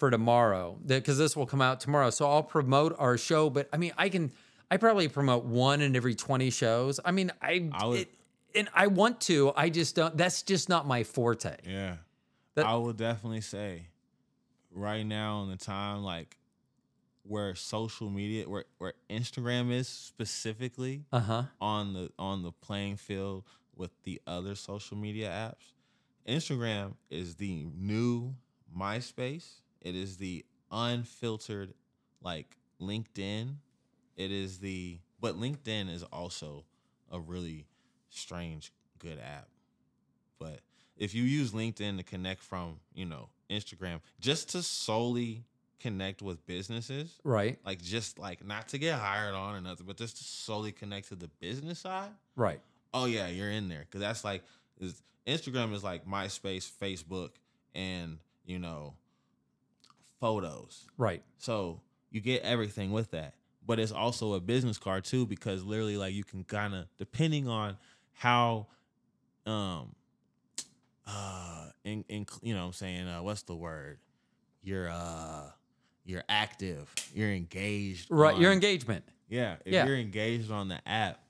[0.04, 2.10] for tomorrow because this will come out tomorrow.
[2.10, 4.32] So I'll promote our show, but I mean, I can,
[4.70, 7.00] I probably promote one in every 20 shows.
[7.04, 8.14] I mean, I, I would- it,
[8.54, 11.56] and I want to, I just don't, that's just not my forte.
[11.66, 11.96] Yeah.
[12.54, 13.86] That- I would definitely say
[14.70, 16.36] right now in the time like
[17.22, 21.42] where social media where where Instagram is specifically Uh huh.
[21.60, 23.44] on the on the playing field
[23.74, 25.72] with the other social media apps.
[26.30, 28.34] Instagram is the new
[28.78, 29.60] MySpace.
[29.84, 31.74] It is the unfiltered
[32.20, 33.54] like LinkedIn.
[34.16, 36.64] It is the but LinkedIn is also
[37.12, 37.66] a really
[38.10, 39.48] strange good app.
[40.38, 40.60] But
[40.96, 45.44] if you use LinkedIn to connect from, you know, Instagram just to solely
[45.80, 47.58] connect with businesses, Right.
[47.64, 51.08] like just like not to get hired on or nothing, but just to solely connect
[51.08, 52.10] to the business side.
[52.36, 52.60] Right.
[52.92, 54.42] Oh yeah, you're in there because that's like
[55.26, 57.30] Instagram is like MySpace, Facebook,
[57.74, 58.94] and you know
[60.20, 60.86] photos.
[60.96, 61.22] Right.
[61.38, 63.34] So you get everything with that,
[63.66, 67.48] but it's also a business card too because literally like you can kind of depending
[67.48, 67.76] on
[68.12, 68.66] how
[69.46, 69.94] um
[71.06, 73.98] uh in, in you know what I'm saying uh what's the word
[74.62, 75.50] you're uh
[76.04, 78.38] you're active you're engaged Right.
[78.38, 79.04] Your engagement.
[79.28, 79.86] yeah, if Yeah.
[79.86, 81.20] you're engaged on the app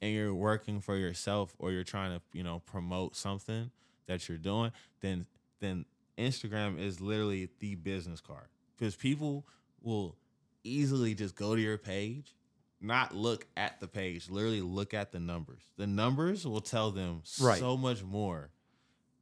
[0.00, 3.70] and you're working for yourself or you're trying to, you know, promote something
[4.06, 5.26] that you're doing, then
[5.60, 5.84] then
[6.18, 8.46] Instagram is literally the business card.
[8.76, 9.46] Because people
[9.82, 10.16] will
[10.64, 12.34] easily just go to your page,
[12.80, 15.62] not look at the page, literally look at the numbers.
[15.76, 17.58] The numbers will tell them Right.
[17.58, 18.50] so much more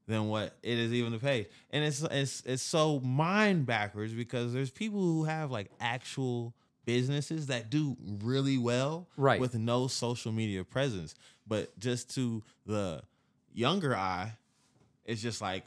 [0.06, 1.46] than what it is even the page.
[1.70, 7.46] And it's it's it's so mind backwards because there's people who have like actual businesses
[7.46, 9.40] that do really well Right.
[9.40, 11.14] with no social media presence.
[11.46, 13.02] But just to the
[13.52, 14.32] younger eye,
[15.06, 15.64] it's just like,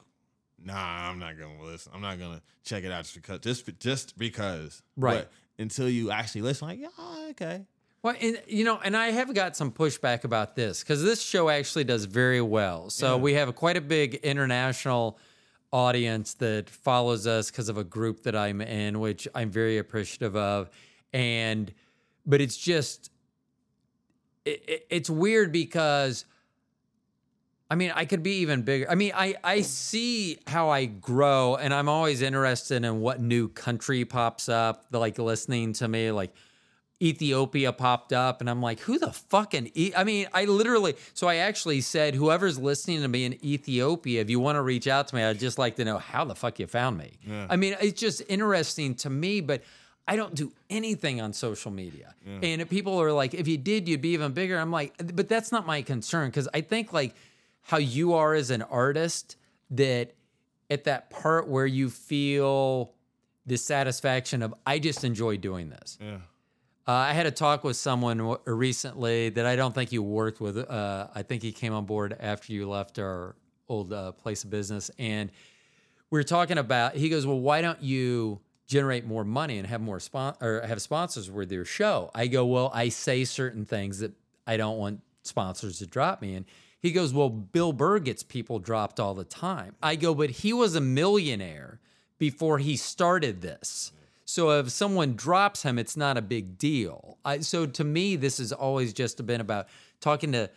[0.64, 1.92] nah, I'm not gonna listen.
[1.96, 4.82] I'm not gonna check it out just because just just because.
[4.96, 5.20] Right.
[5.20, 6.88] But until you actually listen, like, yeah,
[7.32, 7.66] okay.
[8.04, 11.50] Well, and, you know, and I have got some pushback about this because this show
[11.50, 12.90] actually does very well.
[12.92, 13.22] So Yeah.
[13.22, 15.18] we have quite a big international
[15.74, 20.36] audience that follows us because of a group that I'm in, which I'm very appreciative
[20.36, 20.70] of.
[21.12, 21.74] And,
[22.26, 23.10] but it's just,
[24.46, 26.26] it, it- it's weird because.
[27.70, 28.90] I mean, I could be even bigger.
[28.90, 33.50] I mean, I I see how I grow, and I'm always interested in what new
[33.50, 34.86] country pops up.
[34.92, 36.34] Like listening to me, like
[37.02, 39.72] Ethiopia popped up, and I'm like, who the fucking?
[39.76, 39.92] E-?
[39.96, 40.96] I mean, I literally.
[41.14, 44.88] So I actually said, whoever's listening to me in Ethiopia, if you want to reach
[44.88, 47.18] out to me, I'd just like to know how the fuck you found me.
[47.28, 47.48] Yeah.
[47.50, 49.62] I mean, it's just interesting to me, but.
[50.10, 52.16] I don't do anything on social media.
[52.26, 54.58] And if people are like, if you did, you'd be even bigger.
[54.58, 57.14] I'm like, but that's not my concern because I think like
[57.68, 59.36] how you are as an artist
[59.70, 60.14] that
[60.70, 62.94] at that part where you feel
[63.46, 65.98] the satisfaction of I just enjoy doing this.
[66.00, 66.16] Yeah.
[66.88, 70.40] Uh, I had a talk with someone w- recently that I don't think you worked
[70.40, 70.58] with.
[70.58, 73.36] Uh, I think he came on board after you left our
[73.68, 75.30] old uh, place of business, and
[76.10, 76.96] we were talking about.
[76.96, 80.82] He goes, "Well, why don't you generate more money and have more spon- or have
[80.82, 84.14] sponsors with your show?" I go, "Well, I say certain things that
[84.46, 86.46] I don't want sponsors to drop me." And
[86.80, 90.54] he goes, "Well, Bill Burr gets people dropped all the time." I go, "But he
[90.54, 91.80] was a millionaire
[92.18, 93.92] before he started this."
[94.26, 97.18] So if someone drops him, it's not a big deal.
[97.24, 99.68] I, so to me, this has always just been about
[100.02, 100.50] talking to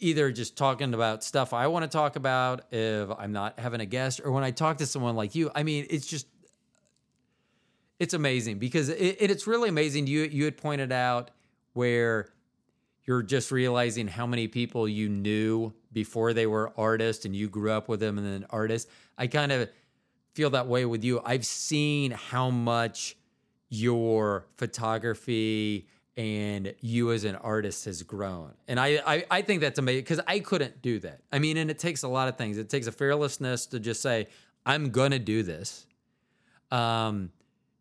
[0.00, 3.86] either just talking about stuff I want to talk about if I'm not having a
[3.86, 5.50] guest, or when I talk to someone like you.
[5.54, 6.28] I mean, it's just
[7.98, 10.06] it's amazing because it, it- it's really amazing.
[10.06, 11.30] You you had pointed out
[11.72, 12.30] where
[13.08, 17.72] you're just realizing how many people you knew before they were artists and you grew
[17.72, 18.90] up with them and then artists.
[19.16, 19.70] I kind of
[20.34, 21.22] feel that way with you.
[21.24, 23.16] I've seen how much
[23.70, 25.88] your photography
[26.18, 28.52] and you as an artist has grown.
[28.66, 31.22] And I I, I think that's amazing because I couldn't do that.
[31.32, 32.58] I mean, and it takes a lot of things.
[32.58, 34.26] It takes a fearlessness to just say,
[34.66, 35.86] I'm gonna do this.
[36.70, 37.30] Um,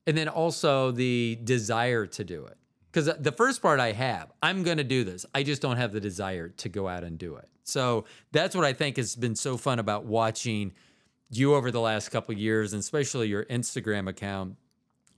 [0.05, 2.57] and then also the desire to do it.
[2.97, 5.23] Because the first part I have, I'm going to do this.
[5.35, 7.47] I just don't have the desire to go out and do it.
[7.63, 10.73] So that's what I think has been so fun about watching
[11.29, 14.55] you over the last couple of years, and especially your Instagram account,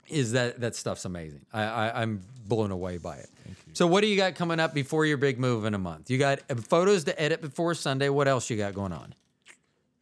[0.08, 1.46] is that that stuff's amazing.
[1.54, 3.30] I, I, I'm blown away by it.
[3.72, 6.10] So what do you got coming up before your big move in a month?
[6.10, 8.10] You got uh, photos to edit before Sunday.
[8.10, 9.14] What else you got going on?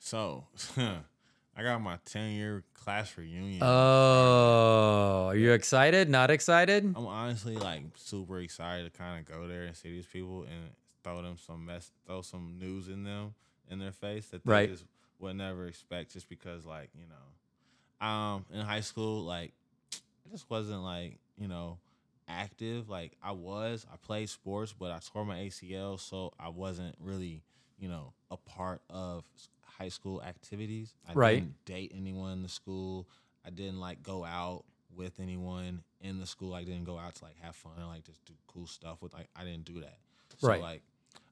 [0.01, 0.47] So
[1.59, 3.64] I got my 10 year class reunion.
[3.64, 6.09] Oh, are you excited?
[6.09, 6.84] Not excited?
[6.84, 10.70] I'm honestly like super excited to kind of go there and see these people and
[11.02, 13.34] throw them some mess, throw some news in them
[13.68, 14.70] in their face that they Right.
[14.70, 14.84] just
[15.18, 19.52] would never expect just because like you know, um, in high school like
[19.92, 21.78] I just wasn't like you know
[22.28, 23.84] active like I was.
[23.92, 27.42] I played sports, but I tore my ACL, so I wasn't really
[27.80, 29.24] you know a part of
[29.79, 30.95] high school activities.
[31.09, 31.35] I Right.
[31.37, 33.09] didn't date anyone in the school.
[33.45, 34.64] I didn't like go out
[34.95, 36.55] with anyone in the school.
[36.55, 39.14] I didn't go out to like have fun and like just do cool stuff with
[39.14, 39.99] like I didn't do that.
[40.39, 40.61] So Right.
[40.61, 40.83] like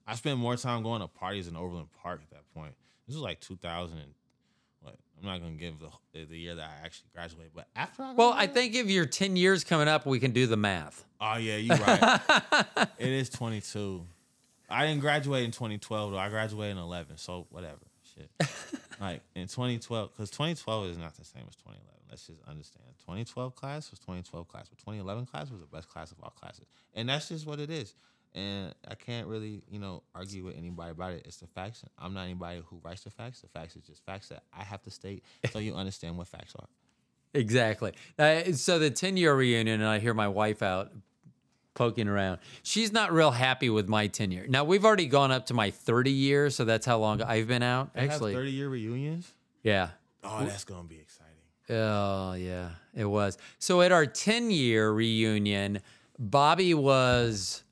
[0.07, 2.73] I spent more time going to parties in Overland Park at that point.
[3.07, 4.13] This was like 2000 and
[4.81, 4.95] what?
[5.19, 8.31] I'm not gonna give the the year that I actually graduated, but after I Well,
[8.33, 11.03] I think if you're 10 years coming up, we can do the math.
[11.19, 12.21] Oh yeah, you're right.
[12.97, 14.05] it is 22.
[14.69, 16.17] I didn't graduate in 2012 though.
[16.17, 17.79] I graduated in 11, so whatever.
[18.17, 18.29] Shit.
[19.01, 21.83] like in 2012, because 2012 is not the same as 2011.
[22.09, 22.85] Let's just understand.
[22.99, 26.65] 2012 class was 2012 class, but 2011 class was the best class of all classes,
[26.93, 27.93] and that's just what it is.
[28.33, 31.23] And I can't really, you know, argue with anybody about it.
[31.25, 31.83] It's the facts.
[31.97, 33.41] I'm not anybody who writes the facts.
[33.41, 36.53] The facts is just facts that I have to state so you understand what facts
[36.59, 36.67] are.
[37.33, 37.93] Exactly.
[38.17, 40.91] Uh, so the 10 year reunion, and I hear my wife out
[41.77, 42.39] poking around.
[42.63, 44.47] She's not real happy with my tenure.
[44.49, 47.63] Now, we've already gone up to my 30 years, so that's how long I've been
[47.63, 47.93] out.
[47.93, 49.31] They Actually, 30 year reunions.
[49.63, 49.91] yeah.
[50.23, 51.33] Oh, that's gonna be exciting.
[51.69, 53.37] Oh, yeah, it was.
[53.59, 55.79] So at our 10 year reunion,
[56.19, 57.63] Bobby was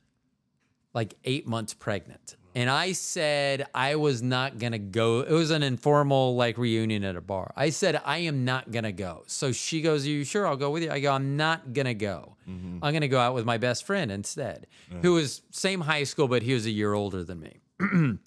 [0.93, 2.37] like eight months pregnant.
[2.55, 5.19] And I said I was not going to go.
[5.19, 7.51] It was an informal like reunion at a bar.
[7.55, 9.23] I said, I am not going to go.
[9.27, 10.89] So she goes, Are you sure I'll go with you?
[10.89, 12.37] I go, I'm not going to go.
[12.49, 12.79] Mm-hmm.
[12.81, 14.67] I'm going to go out with my best friend instead,
[15.01, 17.59] who was same high school, but he was a year older than me.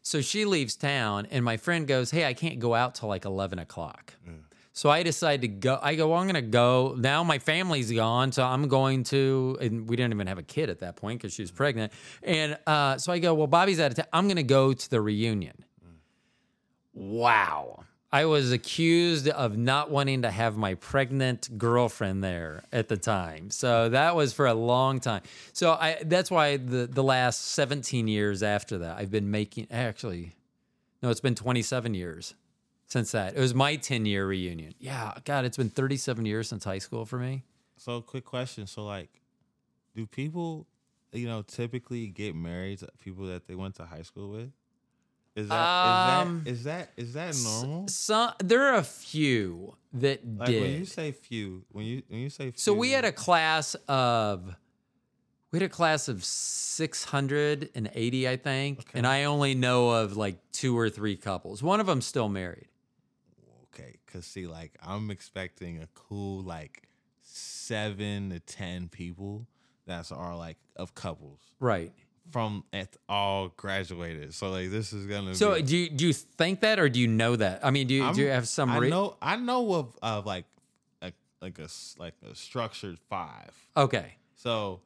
[0.00, 3.26] So she leaves town, and my friend goes, Hey, I can't go out till like
[3.26, 4.14] 11 o'clock.
[4.78, 5.76] So I decide to go.
[5.82, 6.94] I go, well, I'm going to go.
[6.96, 8.30] Now my family's gone.
[8.30, 11.34] So I'm going to, and we didn't even have a kid at that point because
[11.34, 11.92] she was pregnant.
[12.22, 14.06] And uh, so I go, Well, Bobby's out of town.
[14.12, 15.64] I'm going to go to the reunion.
[16.94, 17.86] Wow.
[18.12, 23.50] I was accused of not wanting to have my pregnant girlfriend there at the time.
[23.50, 25.22] So that was for a long time.
[25.54, 30.36] So I that's why the the last 17 years after that I've been making actually
[31.02, 32.34] no, it's been 27 years
[32.88, 33.36] since that.
[33.36, 34.74] It was my 10 year reunion.
[34.80, 37.44] Yeah, god, it's been 37 years since high school for me.
[37.76, 38.66] So, quick question.
[38.66, 39.10] So, like,
[39.94, 40.66] do people,
[41.12, 44.50] you know, typically get married to people that they went to high school with?
[45.36, 45.54] Is that
[46.26, 47.86] Um, is that is that is that normal?
[47.88, 50.62] Some there are a few that Like did.
[50.62, 53.76] when you say few, when you when you say few, So we had a class
[53.86, 54.56] of
[55.52, 60.76] we had a class of 680, I think, and I only know of like two
[60.76, 61.62] or three couples.
[61.62, 62.66] One of them still married.
[64.12, 66.82] Cause see, like I'm expecting a cool like
[67.22, 69.46] seven to ten people
[69.86, 71.92] that's are like of couples Right.
[72.30, 74.34] from at all graduated.
[74.34, 77.00] So like this is gonna So be, do you, do you think that or do
[77.00, 77.64] you know that?
[77.64, 80.26] I mean, do you, do you have some I re- know I know of of
[80.26, 80.44] like
[81.02, 83.52] a like a like a structured five.
[83.76, 84.14] Okay.
[84.36, 84.80] So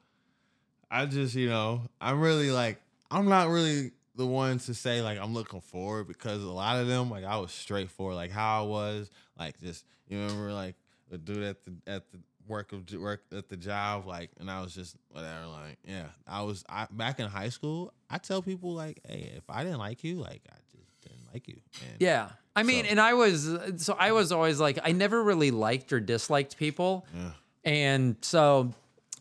[0.91, 5.19] I just, you know, I'm really like, I'm not really the one to say like
[5.19, 8.67] I'm looking forward because a lot of them, like I was straightforward, like how I
[8.67, 10.77] was, like just you remember like
[11.11, 14.61] the dude at the at the work of work at the job, like, and I
[14.63, 17.93] was just whatever, like, yeah, I was I back in high school.
[18.11, 21.49] I tell people like, hey, if I didn't like you, like I just didn't like
[21.49, 21.57] you.
[21.89, 22.31] And Yeah.
[22.55, 23.49] I mean, So- and I was
[23.79, 27.07] so I was always like I never really liked or disliked people.
[27.15, 27.31] Yeah.
[27.65, 28.73] And so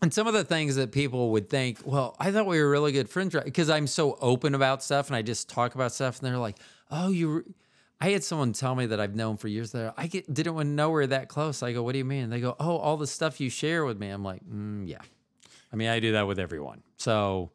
[0.02, 2.91] and some of the things that people would think, well, I thought we were really
[2.91, 6.28] good friends because I'm so open about stuff and I just talk about stuff and
[6.28, 6.58] they're like,
[6.89, 7.43] "Oh, you re-"
[7.99, 10.68] I had someone tell me that I've known for years that I get, didn't want
[10.68, 11.62] to know we're that close.
[11.62, 13.99] I go, "What do you mean?" They go, "Oh, all the stuff you share with
[13.99, 15.02] me." I'm like, mm, "Yeah."
[15.72, 16.82] I mean, I do that with everyone.
[16.97, 17.52] So,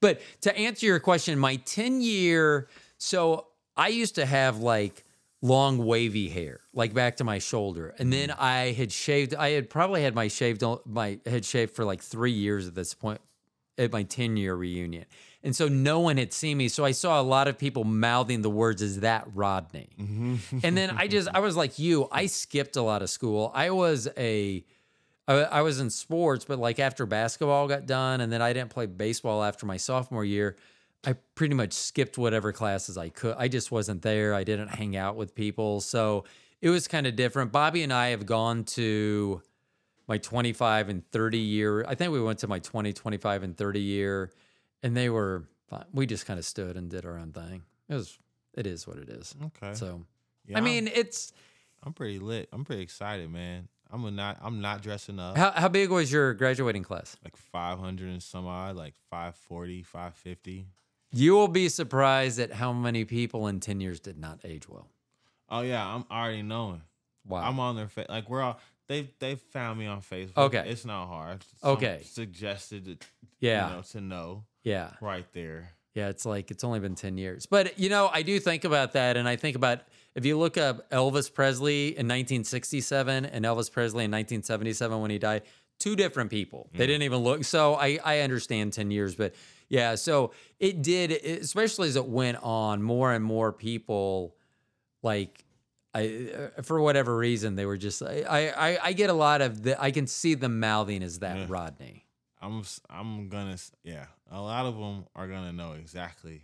[0.00, 5.04] but to answer your question, my 10 year, so I used to have like
[5.42, 7.94] long wavy hair, like back to my shoulder.
[7.98, 8.36] And then mm.
[8.38, 12.32] I had shaved, I had probably had my shaved, my head shaved for like three
[12.32, 13.20] years at this point
[13.78, 15.06] at my 10 year reunion.
[15.42, 16.68] And so no one had seen me.
[16.68, 19.88] So I saw a lot of people mouthing the words, Is that Rodney?
[19.98, 20.58] Mm-hmm.
[20.62, 23.50] and then I just, I was like you, I skipped a lot of school.
[23.54, 24.64] I was a,
[25.26, 28.70] I, I was in sports, but like after basketball got done, and then I didn't
[28.70, 30.56] play baseball after my sophomore year.
[31.04, 33.34] I pretty much skipped whatever classes I could.
[33.38, 34.34] I just wasn't there.
[34.34, 36.24] I didn't hang out with people, so
[36.60, 37.52] it was kind of different.
[37.52, 39.40] Bobby and I have gone to
[40.06, 41.84] my 25 and 30 year.
[41.88, 44.30] I think we went to my 20, 25 and 30 year,
[44.82, 45.84] and they were fine.
[45.92, 47.62] We just kind of stood and did our own thing.
[47.88, 48.18] It was,
[48.54, 49.34] it is what it is.
[49.46, 49.72] Okay.
[49.74, 50.04] So
[50.46, 51.32] Yeah, I I'm- mean, it's
[51.82, 52.48] I'm pretty lit.
[52.52, 53.68] I'm pretty excited, man.
[53.92, 54.38] I'm not.
[54.42, 55.36] I'm not dressing up.
[55.36, 57.16] how, how big was your graduating class?
[57.24, 60.66] like 500 and some odd, like 540, 550.
[61.12, 64.88] You will be surprised at how many people in 10 years did not age well.
[65.48, 66.82] Oh yeah, I'm already knowing.
[67.26, 67.42] Wow.
[67.42, 68.06] I'm on their face.
[68.08, 70.36] Like we're all they they found me on Facebook.
[70.36, 70.64] Okay.
[70.66, 71.44] it's not hard.
[71.62, 72.02] Okay.
[72.04, 73.06] suggested it.
[73.40, 73.68] yeah.
[73.68, 74.90] you know, to know yeah.
[75.00, 75.70] right there.
[75.94, 77.46] Yeah, it's like it's only been 10 years.
[77.46, 79.80] But you know, I do think about that and I think about
[80.14, 85.18] if you look up Elvis Presley in 1967 and Elvis Presley in 1977 when he
[85.18, 85.42] died,
[85.78, 86.68] two different people.
[86.72, 86.88] They mm.
[86.88, 87.44] didn't even look.
[87.44, 89.34] So I I understand 10 years, but
[89.70, 94.36] yeah, so it did especially as it went on, more and more people
[95.02, 95.44] like
[95.94, 99.62] I uh, for whatever reason they were just I I I get a lot of
[99.62, 101.46] the I can see them mouthing as that Yeah.
[101.48, 102.04] Rodney.
[102.42, 104.06] I'm I'm gonna yeah.
[104.30, 106.42] A lot of them are gonna know exactly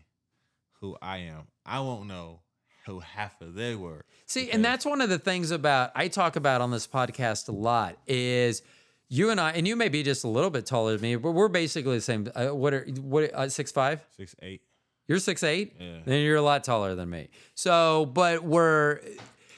[0.80, 1.48] who I am.
[1.64, 2.40] I won't know
[2.86, 4.04] who half of they were.
[4.26, 7.52] See, and that's one of the things about I talk about on this podcast a
[7.52, 8.62] lot is
[9.08, 11.32] you and I, and you may be just a little bit taller than me, but
[11.32, 12.28] we're basically the same.
[12.34, 14.04] Uh, what are what uh, six five?
[14.16, 14.62] six eight.
[15.08, 15.76] You're six eight.
[15.78, 15.98] Yeah.
[16.04, 17.28] Then you're a lot taller than me.
[17.54, 19.00] So, but we're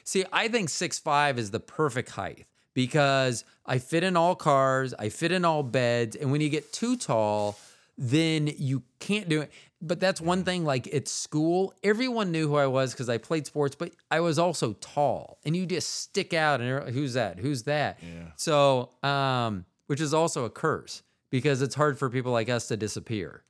[0.04, 4.94] see, I think six five is the perfect height because I fit in all cars,
[4.98, 7.58] I fit in all beds, and when you get too tall,
[7.96, 9.50] then you can't do it.
[9.80, 10.64] But that's one thing.
[10.64, 14.38] Like at school, everyone knew who I was because I played sports, but I was
[14.38, 16.60] also tall, and you just stick out.
[16.60, 17.38] And who's that?
[17.38, 17.98] Who's that?
[18.02, 18.32] Yeah.
[18.36, 22.76] So, um, which is also a curse because it's hard for people like us to
[22.76, 23.44] disappear.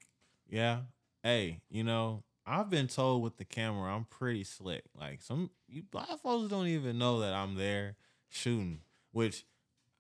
[0.49, 0.81] Yeah.
[1.23, 4.85] Hey, you know, I've been told with the camera I'm pretty slick.
[4.99, 7.97] Like some you black folks don't even know that I'm there
[8.29, 8.81] shooting,
[9.13, 9.45] which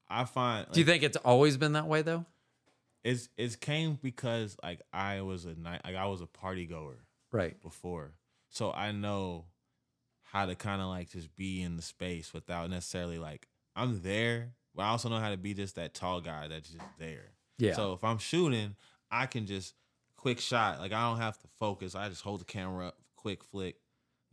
[0.08, 2.24] I find Do you think it's always been that way though?
[3.04, 7.04] It's it's came because like I was a night like I was a party goer
[7.32, 7.60] Right.
[7.62, 8.14] before.
[8.50, 9.44] So I know
[10.22, 14.52] how to kind of like just be in the space without necessarily like I'm there,
[14.74, 17.32] but I also know how to be just that tall guy that's just there.
[17.58, 17.74] Yeah.
[17.74, 18.76] So if I'm shooting,
[19.10, 19.74] I can just
[20.16, 20.80] quick shot.
[20.80, 21.94] Like I don't have to focus.
[21.94, 23.76] I just hold the camera up, quick flick.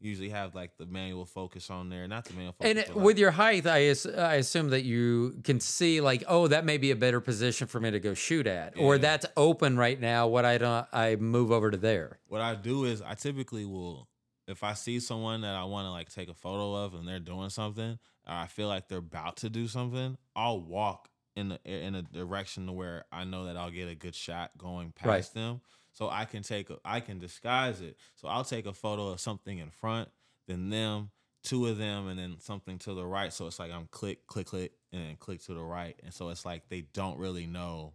[0.05, 2.69] Usually have like the manual focus on there, not the manual focus.
[2.69, 3.77] And it- like- with your height, I,
[4.17, 7.79] I assume that you can see like, oh, that may be a better position for
[7.79, 10.27] me to go shoot at, or that's open right now.
[10.27, 12.19] What I don't, I move over to there.
[12.27, 14.07] what I do is I typically will
[14.47, 17.17] if I see someone that I want to like take a photo of and they're
[17.19, 17.97] doing something,
[18.27, 22.03] or I feel like they're about to do something, I'll walk in the in a
[22.03, 25.33] direction to where I know that I'll get a good shot going past Right.
[25.33, 25.61] them.
[25.95, 27.95] So I can take a, I can disguise it.
[28.15, 30.09] So I'll take a photo of something in front,
[30.45, 33.31] then them, two of them, and then something to the right.
[33.31, 35.97] So it's like I'm click, click, click, and click to the right.
[36.03, 37.93] And so it's like they don't really know.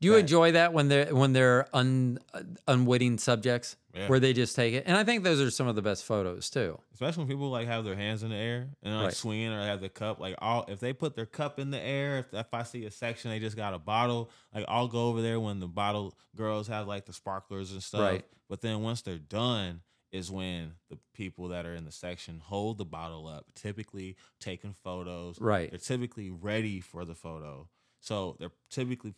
[0.00, 2.18] Do you That- enjoy that when they're when they're un,
[2.66, 4.08] unwitting subjects Yeah.
[4.08, 4.84] where they just take it?
[4.86, 6.78] And I think those are some of the best photos too.
[6.94, 9.14] especially when people like have their hands in the air and like Right.
[9.14, 12.18] swinging or have the cup like all if they put their cup in the air
[12.18, 15.22] if, if i see a section they just got a bottle like i'll go over
[15.22, 18.24] there when the bottle girls have like the sparklers and stuff Right.
[18.50, 19.80] but then once they're done
[20.12, 24.74] is when the people that are in the section hold the bottle up typically taking
[24.74, 25.70] photos Right.
[25.70, 27.66] they're typically ready for the photo
[28.00, 29.14] so they're typically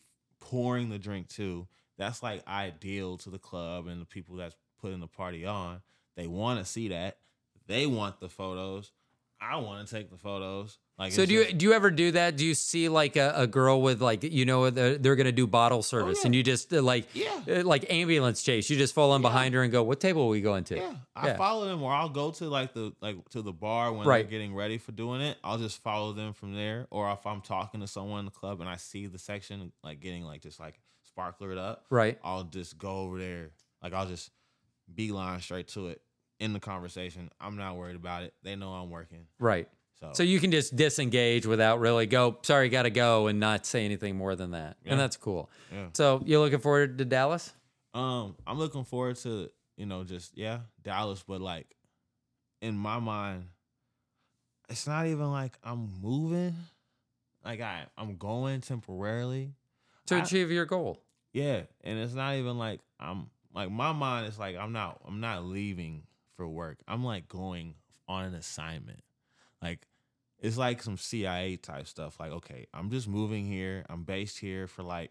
[0.50, 1.66] pouring the drink too
[1.98, 5.80] that's like ideal to the club and the people that's putting the party on.
[6.16, 7.18] They want to see that.
[7.66, 8.90] They want the photos.
[9.40, 12.36] I want to take the photos like So do you do you ever do that?
[12.36, 15.46] Do you see like a, a girl with like you know they're, they're gonna do
[15.46, 16.38] bottle service and yeah.
[16.38, 17.40] you just uh, like Yeah.
[17.48, 18.68] uh, like ambulance chase?
[18.70, 20.94] You just fall in behind her and go, "What table are we going to?" yeah
[21.16, 21.36] i Yeah.
[21.36, 24.22] follow them or i'll go to like the like to the bar when Right.
[24.22, 27.42] they're getting ready for doing it i'll just follow them from there or if i'm
[27.42, 30.58] talking to someone in the club and i see the section like getting like just
[30.58, 30.80] like
[31.14, 32.18] sparklered up Right.
[32.24, 33.50] I'll just go over there.
[33.82, 34.30] Like I'll just
[34.92, 36.00] beeline straight to it
[36.40, 37.30] in the conversation.
[37.40, 38.32] I'm not worried about it.
[38.42, 39.26] They know I'm working.
[39.38, 39.68] Right.
[40.02, 43.64] So, So you can just disengage without really go, sorry, got to go, and not
[43.66, 44.76] say anything more than that.
[44.84, 44.92] Yeah.
[44.92, 45.48] And that's cool.
[45.72, 45.86] Yeah.
[45.92, 47.52] So you're looking forward to Dallas?
[47.94, 51.76] um I'm looking forward to, you know, just yeah, Dallas, but like
[52.62, 53.44] in my mind,
[54.68, 56.54] it's not even like I'm moving.
[57.44, 59.52] Like I I'm going temporarily.
[60.06, 60.98] To I- achieve your goal.
[61.32, 65.20] Yeah, and it's not even like I'm like my mind is like I'm not I'm
[65.20, 66.02] not leaving
[66.36, 66.78] for work.
[66.88, 67.74] I'm like going
[68.08, 69.00] on an assignment.
[69.62, 69.86] Like
[70.42, 72.20] it's like some CIA type stuff.
[72.20, 73.86] Like okay, I'm just moving here.
[73.88, 75.10] I'm based here for like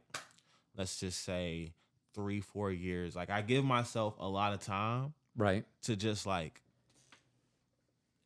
[0.77, 1.73] let's just say
[2.13, 3.15] 3 4 years.
[3.15, 5.65] Like I give myself a lot of time Right.
[5.83, 6.61] to just like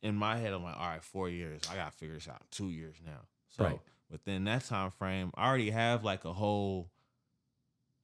[0.02, 1.62] in my head I'm like all right, 4 years.
[1.70, 2.42] I got to figure this out.
[2.50, 3.20] 2 years now.
[3.48, 3.80] So Right.
[4.10, 6.90] within that time frame, I already have like a whole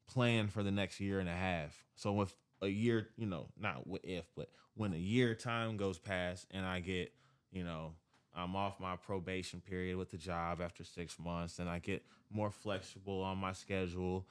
[0.06, 1.84] plan for the next year and a half.
[1.96, 6.46] So with a year, you know, not if, but when a year time goes past
[6.52, 7.12] and I get,
[7.50, 7.94] you know,
[8.34, 12.50] I'm off my probation period with the job after six months, and I get more
[12.50, 14.24] flexible on my schedule.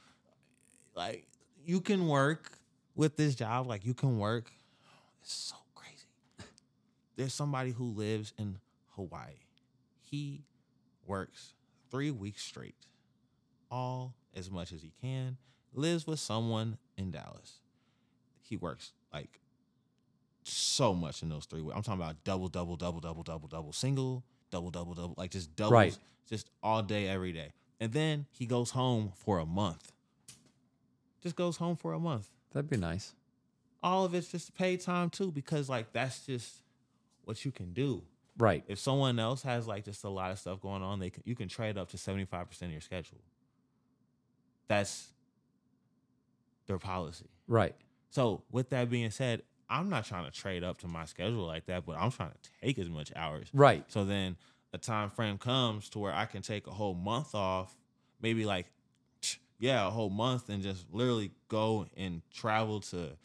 [0.95, 1.28] Like
[1.65, 2.52] you can work
[2.95, 4.52] with this job, like you can work.
[5.22, 6.07] It's so crazy.
[7.15, 8.57] There's somebody who lives in
[8.95, 9.45] Hawaii.
[10.02, 10.41] He
[11.06, 11.53] works
[11.91, 12.76] three weeks straight,
[13.69, 15.38] all as much as he can.
[15.73, 17.60] Lives with someone in Dallas.
[18.41, 19.40] He works like
[20.43, 21.76] so much in those three weeks.
[21.76, 25.55] I'm talking about double, double, double, double, double, double, single, double, double, double, like just
[25.55, 25.97] doubles, Right.
[26.27, 27.53] just all day, every day.
[27.80, 29.91] And then he goes home for a month.
[31.22, 32.30] Just goes home for a month.
[32.51, 33.13] That'd be nice.
[33.84, 36.63] All of it's just paid time too, because like that's just
[37.23, 38.03] what you can do.
[38.38, 38.63] Right.
[38.68, 41.35] If someone else has like just a lot of stuff going on, they can, you
[41.35, 43.19] can trade up to 75% of your schedule.
[44.68, 45.07] That's
[46.68, 47.26] their policy.
[47.47, 47.76] Right.
[48.09, 49.41] So with that being said,
[49.72, 52.49] I'm not trying to trade up to my schedule like that, but I'm trying to
[52.61, 53.49] take as much hours.
[53.53, 53.85] Right.
[53.88, 54.35] So then
[54.73, 57.76] a time frame comes to where I can take a whole month off,
[58.22, 58.68] maybe like
[59.60, 63.18] yeah, a whole month and just literally go and travel to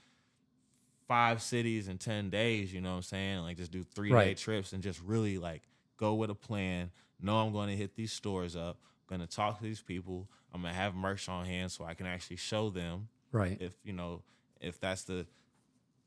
[1.08, 3.38] five cities in 10 days, you know what I'm saying?
[3.40, 4.36] Like just do 3 day Right.
[4.36, 5.62] trips and just really like
[5.96, 6.90] go with a plan.
[7.20, 8.78] Know I'm going to hit these stores up,
[9.08, 10.28] going to talk to these people.
[10.52, 13.56] I'm going to have merch on hand so I can actually show them Right.
[13.60, 14.22] if you know
[14.60, 15.26] if that's the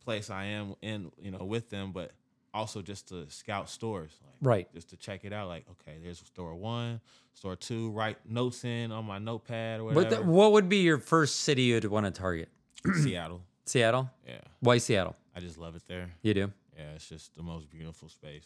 [0.09, 2.11] place I am in, you know, with them, but
[2.51, 4.73] also just to scout stores, like Right.
[4.73, 5.47] just to check it out.
[5.47, 6.99] Like, okay, there's store one,
[7.33, 10.01] store two, write notes in on my notepad or whatever.
[10.15, 12.49] What, the, what would be your first city you'd want to target?
[13.03, 14.09] Seattle, Seattle?
[14.27, 15.15] yeah, Why Seattle?
[15.35, 16.09] I just love it there.
[16.23, 16.51] You do?
[16.75, 18.45] Yeah, it's just the most beautiful space.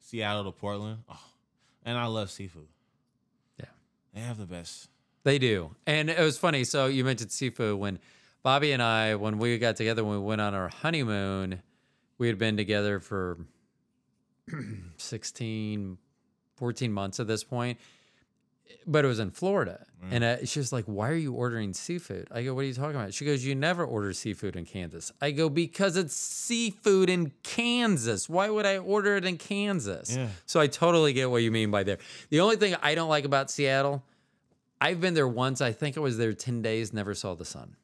[0.00, 1.20] Seattle to Portland, oh,
[1.84, 2.66] and I love seafood.
[3.60, 3.66] Yeah.
[4.14, 4.88] They have the best.
[5.22, 5.76] They do.
[5.86, 6.64] And it was funny.
[6.64, 7.78] So you mentioned seafood.
[7.78, 7.98] When
[8.42, 11.62] Bobby and I, when we got together, when we went on our honeymoon,
[12.18, 13.38] we had been together for
[14.96, 15.98] 16,
[16.56, 17.78] 14 months at this point.
[18.86, 19.86] But it was in Florida.
[20.10, 22.28] And uh, she was like, Why are you ordering seafood?
[22.30, 23.14] I go, What are you talking about?
[23.14, 25.10] She goes, You never order seafood in Kansas.
[25.22, 28.28] I go, Because it's seafood in Kansas.
[28.28, 30.14] Why would I order it in Kansas?
[30.14, 30.28] Yeah.
[30.44, 31.98] So I totally get what you mean by there.
[32.28, 34.04] The only thing I don't like about Seattle,
[34.80, 35.60] I've been there once.
[35.62, 37.74] I think I was there 10 days, never saw the sun.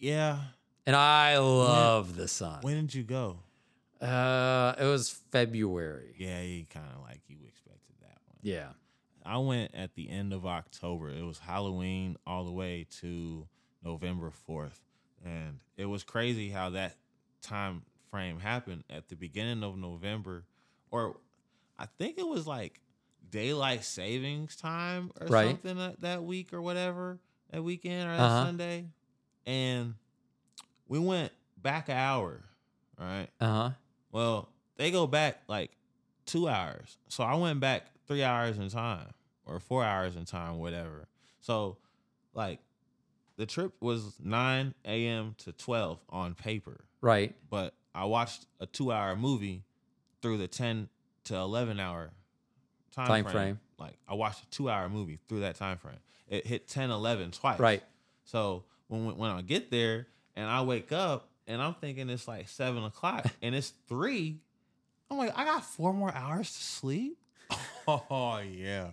[0.00, 0.38] Yeah.
[0.86, 2.58] And I love the sun.
[2.62, 3.38] When did you go?
[4.00, 6.14] Uh, it was February.
[6.18, 8.38] Yeah, you kind of like you expected that one.
[8.42, 8.68] Yeah.
[9.24, 11.10] I went at the end of October.
[11.10, 13.46] It was Halloween all the way to
[13.84, 14.80] November 4th.
[15.24, 16.96] And it was crazy how that
[17.42, 20.44] time frame happened at the beginning of November
[20.90, 21.18] or
[21.78, 22.80] I think it was like
[23.30, 25.48] daylight savings time or Right.
[25.50, 27.20] something that, that week or whatever,
[27.50, 28.44] that weekend or that Uh-huh.
[28.46, 28.86] Sunday.
[29.46, 29.94] And
[30.88, 32.42] we went back an hour,
[32.98, 33.28] right?
[33.40, 33.70] Uh huh.
[34.12, 35.70] Well, they go back like
[36.26, 36.98] two hours.
[37.08, 39.08] So I went back three hours in time
[39.46, 41.08] or four hours in time, whatever.
[41.40, 41.78] So,
[42.34, 42.58] like,
[43.36, 45.34] the trip was 9 a.m.
[45.38, 47.34] to 12 on paper, Right.
[47.48, 49.64] but I watched a two hour movie
[50.20, 50.88] through the 10
[51.24, 52.10] to 11 hour
[52.94, 53.32] time, Time frame.
[53.34, 53.60] frame.
[53.78, 55.96] Like, I watched a two hour movie through that time frame.
[56.28, 57.58] It hit 10, 11 twice.
[57.58, 57.82] Right.
[58.24, 60.06] So when when I get there
[60.36, 64.38] and I wake up and I'm thinking it's like seven o'clock and it's three,
[65.10, 67.16] I'm like, I got four more hours to sleep.
[67.88, 68.90] Oh yeah,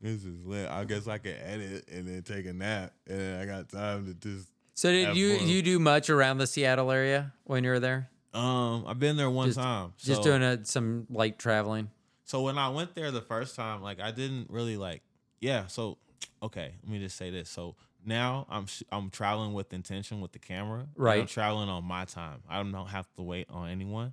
[0.00, 0.68] this is lit.
[0.68, 4.06] I guess I can edit and then take a nap, and then I got time
[4.06, 4.46] to just.
[4.74, 5.48] So did you fun.
[5.48, 8.08] you do much around the Seattle area when you were there?
[8.32, 9.92] Um, I've been there one Just- time.
[9.98, 11.90] Just doing a, some light traveling.
[12.26, 15.02] So when I went there the first time, like I didn't really like.
[15.40, 15.66] Yeah.
[15.66, 15.98] So
[16.42, 17.48] okay, let me just say this.
[17.50, 17.74] So
[18.04, 20.80] now I'm sh- I'm traveling with intention with the camera.
[20.80, 21.28] and I'm Right.
[21.28, 22.42] traveling on my time.
[22.48, 24.12] I don't have to wait on anyone.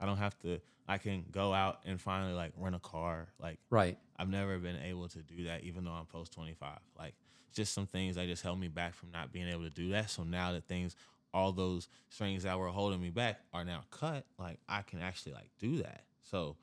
[0.00, 0.60] I don't have to.
[0.88, 3.28] I can go out and finally like rent a car.
[3.38, 3.98] Like Right.
[4.16, 6.78] I've never been able to do that, even though I'm post 25.
[6.98, 7.14] Like,
[7.52, 10.10] just some things that just held me back from not being able to do that.
[10.10, 10.94] So now that things,
[11.34, 15.32] all those strings that were holding me back are now cut, like, I can actually,
[15.32, 16.04] like, do that.
[16.22, 16.56] So,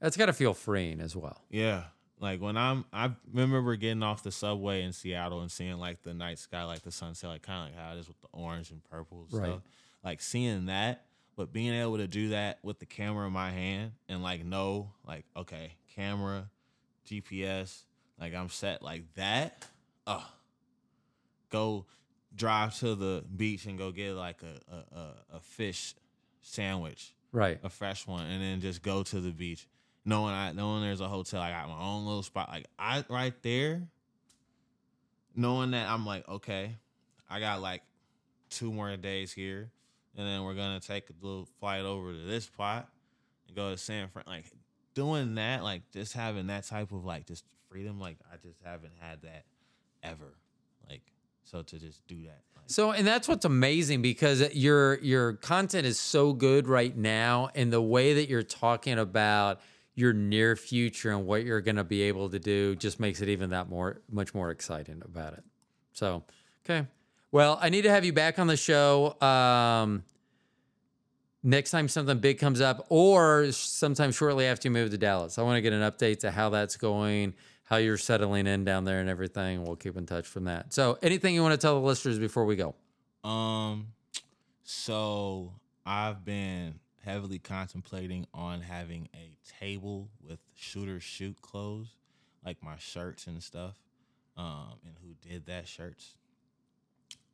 [0.00, 1.42] That's got to feel freeing as well.
[1.50, 1.84] yeah.
[2.20, 6.14] Like, when I'm, I remember getting off the subway in Seattle and seeing, like, the
[6.14, 8.70] night sky, like the sunset, like, kind of like how it is with the orange
[8.70, 9.50] and purple and Right.
[9.50, 9.62] stuff.
[10.04, 11.04] Like, seeing that,
[11.36, 14.90] but being able to do that with the camera in my hand and, like, know,
[15.06, 16.50] like, okay, camera,
[17.06, 17.84] GPS,
[18.20, 19.64] like I'm set like that.
[20.06, 20.26] Oh,
[21.50, 21.86] go
[22.34, 25.94] drive to the beach and go get like a a, a, a fish
[26.42, 27.58] sandwich, Right.
[27.62, 29.66] a fresh one, and then just go to the beach.
[30.04, 32.48] Knowing I knowing there's a hotel, I got my own little spot.
[32.48, 33.82] Like I right there,
[35.34, 36.76] knowing that I'm like, okay,
[37.28, 37.82] I got like
[38.50, 39.70] two more days here,
[40.16, 42.88] and then we're gonna take a little flight over to this spot,
[43.46, 44.24] and go to San Fran.
[44.26, 44.46] Like
[44.94, 48.94] doing that, like just having that type of like just freedom, like I just haven't
[49.00, 49.44] had that
[50.02, 50.38] ever.
[50.88, 51.02] Like
[51.44, 52.40] so to just do that.
[52.66, 57.72] So, and that's what's amazing because your your content is so good right now, and
[57.72, 59.60] the way that you're talking about
[59.98, 63.28] your near future and what you're going to be able to do just makes it
[63.28, 65.42] even that more much more exciting about it.
[65.92, 66.22] So,
[66.64, 66.86] okay,
[67.32, 69.20] well, I need to have you back on the show.
[69.20, 70.04] Um,
[71.42, 75.42] next time something big comes up, or sometime shortly after you move to Dallas, I
[75.42, 77.34] want to get an update to how that's going,
[77.64, 79.64] how you're settling in down there, and everything.
[79.64, 80.72] We'll keep in touch from that.
[80.72, 82.76] So, anything you want to tell the listeners before we go?
[83.28, 83.88] Um,
[84.62, 85.54] so
[85.84, 91.96] I've been heavily contemplating on having a table with shooter shoot clothes,
[92.44, 93.76] like my shirts and stuff.
[94.36, 96.14] Um, and who did that shirts?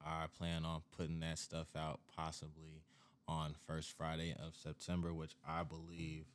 [0.00, 2.84] I plan on putting that stuff out possibly
[3.26, 6.26] on first Friday of September, which I believe,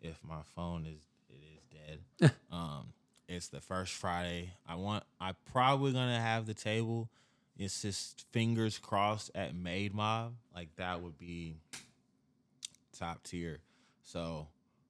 [0.00, 2.94] if my phone is it is dead, um,
[3.28, 4.54] it's the first Friday.
[4.66, 5.04] I want.
[5.20, 7.10] I probably gonna have the table.
[7.58, 10.30] It's just fingers crossed at Made Mobb.
[10.54, 11.56] Like that would be
[13.00, 13.60] top tier.
[14.04, 14.48] So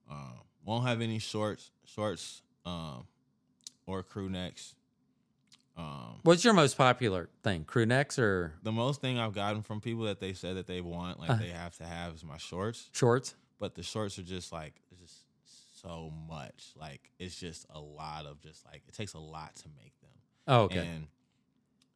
[0.09, 3.05] um, won't have any shorts, shorts, um,
[3.87, 4.75] or crew necks.
[5.77, 7.63] Um, What's your most popular thing?
[7.63, 10.81] Crew necks or the most thing I've gotten from people that they said that they
[10.81, 12.89] want, like they have to have, is my shorts.
[12.91, 13.35] shorts?
[13.59, 15.15] But the shorts are just like it's just
[15.81, 16.73] so much.
[16.75, 20.09] Like it's just a lot of just like it takes a lot to make them.
[20.47, 20.79] Oh, okay.
[20.79, 21.07] And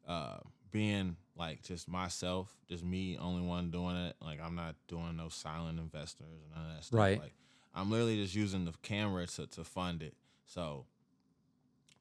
[0.08, 0.38] uh,
[0.70, 4.16] being like just myself, just me, only one doing it.
[4.20, 6.98] Like I'm not doing no silent investors and none of that stuff.
[6.98, 7.20] Right.
[7.20, 7.34] Like
[7.74, 10.14] I'm literally just using the camera to to fund it.
[10.46, 10.86] So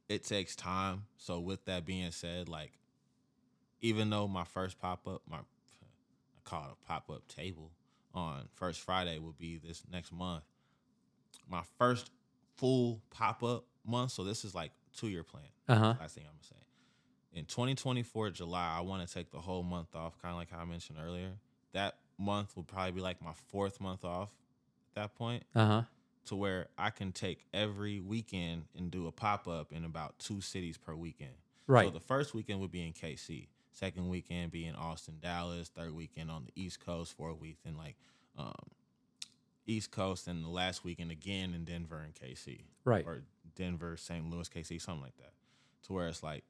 [0.07, 1.03] it takes time.
[1.18, 2.72] So with that being said, like
[3.82, 7.72] even though my first pop up, my I call it a pop up table
[8.14, 10.44] on first Friday will be this next month.
[11.49, 12.10] My first
[12.56, 14.12] full pop up month.
[14.12, 15.44] So this is like two year plan.
[15.68, 15.94] Uh huh.
[15.99, 16.65] Last thing I'm gonna say.
[17.36, 20.60] In 2024 July, I want to take the whole month off, kind of like how
[20.60, 21.32] I mentioned earlier.
[21.74, 24.30] That month will probably be like my fourth month off
[24.95, 25.82] at that point, Uh huh.
[26.28, 30.40] to where I can take every weekend and do a pop up in about two
[30.40, 31.34] cities per weekend.
[31.68, 31.88] Right.
[31.88, 33.48] So the first weekend would be in KC.
[33.72, 35.68] Second weekend be in Austin, Dallas.
[35.68, 37.18] Third weekend on the East Coast.
[37.18, 37.98] Fourth weekend like
[38.38, 38.53] um,
[39.68, 42.62] East Coast, and the last weekend again in Denver and KC.
[42.86, 43.06] Right.
[43.06, 43.24] Or
[43.56, 44.30] Denver, St.
[44.30, 45.34] Louis, KC, something like that.
[45.88, 46.45] To where it's like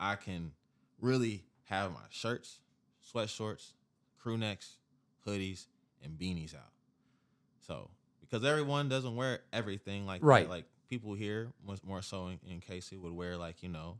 [0.00, 0.52] I can
[1.00, 2.60] really have my shirts,
[3.00, 3.74] sweat shorts,
[4.18, 4.76] crew necks,
[5.26, 5.66] hoodies,
[6.02, 6.72] and beanies out.
[7.66, 10.26] So because everyone doesn't wear everything like that.
[10.26, 10.48] Right.
[10.48, 13.98] Like people here, much more so in, in KC, would wear like you know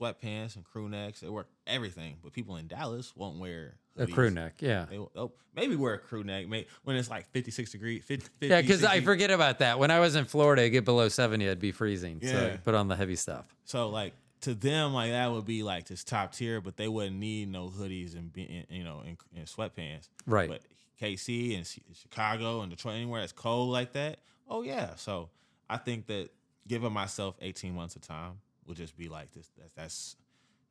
[0.00, 1.20] sweatpants and crew necks.
[1.20, 4.54] They wear everything, but people in Dallas won't wear A crew neck.
[4.60, 4.86] Yeah.
[4.90, 8.04] They will oh, maybe wear a crew neck may, when it's like 56 degrees.
[8.04, 9.78] 50, 50, Yeah, because I forget about that.
[9.78, 12.20] When I was in Florida, it get below 70, it'd be freezing.
[12.22, 12.54] So Yeah.
[12.54, 13.46] I put on the heavy stuff.
[13.64, 14.14] So like
[14.46, 17.68] to them, like that would be like just top tier, but they wouldn't need no
[17.68, 20.08] hoodies and, be, you know and, and sweatpants.
[20.24, 20.48] Right.
[20.48, 20.62] But
[21.02, 21.66] KC and
[21.96, 24.94] Chicago and Detroit, anywhere that's cold like that, oh yeah.
[24.94, 25.30] So
[25.68, 26.30] I think that
[26.68, 28.34] giving myself 18 months of time
[28.66, 29.50] would just be like this.
[29.58, 30.16] That's that's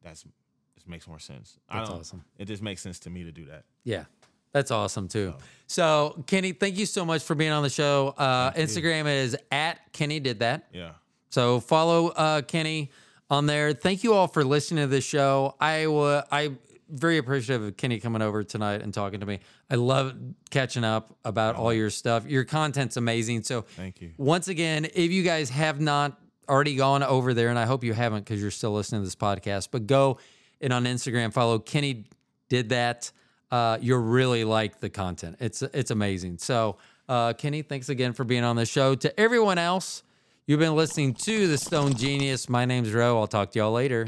[0.01, 0.23] that's
[0.75, 1.59] this makes more sense.
[1.69, 2.23] That's awesome.
[2.37, 3.65] It just makes sense to me to do that.
[3.83, 4.05] Yeah.
[4.53, 5.33] That's awesome too.
[5.67, 8.13] So, Kenny, thank you so much for being on the show.
[8.17, 10.69] Uh, Instagram is at Kenny did that.
[10.71, 10.91] Yeah.
[11.29, 12.89] So follow uh, Kenny
[13.29, 13.73] on there.
[13.73, 15.55] Thank you all for listening to the show.
[15.59, 16.51] I wa I
[16.89, 19.39] very appreciative of Kenny coming over tonight and talking to me.
[19.69, 20.13] I love
[20.51, 22.27] catching up about all your stuff.
[22.27, 23.43] Your content's amazing.
[23.43, 24.11] So Thank you.
[24.17, 27.93] once again, if you guys have not already gone over there, and I hope you
[27.93, 30.19] haven't because you're still listening to this podcast, but go
[30.61, 32.05] and on Instagram follow Kenny
[32.49, 33.11] did that.
[33.51, 35.37] Uh, you'll really like the content.
[35.39, 36.37] It's it's amazing.
[36.39, 36.77] So
[37.07, 38.95] uh, Kenny, thanks again for being on the show.
[38.95, 40.03] To everyone else,
[40.47, 42.49] you've been listening to the Stone Genius.
[42.49, 43.19] My name's Ro.
[43.19, 44.07] I'll talk to y'all later.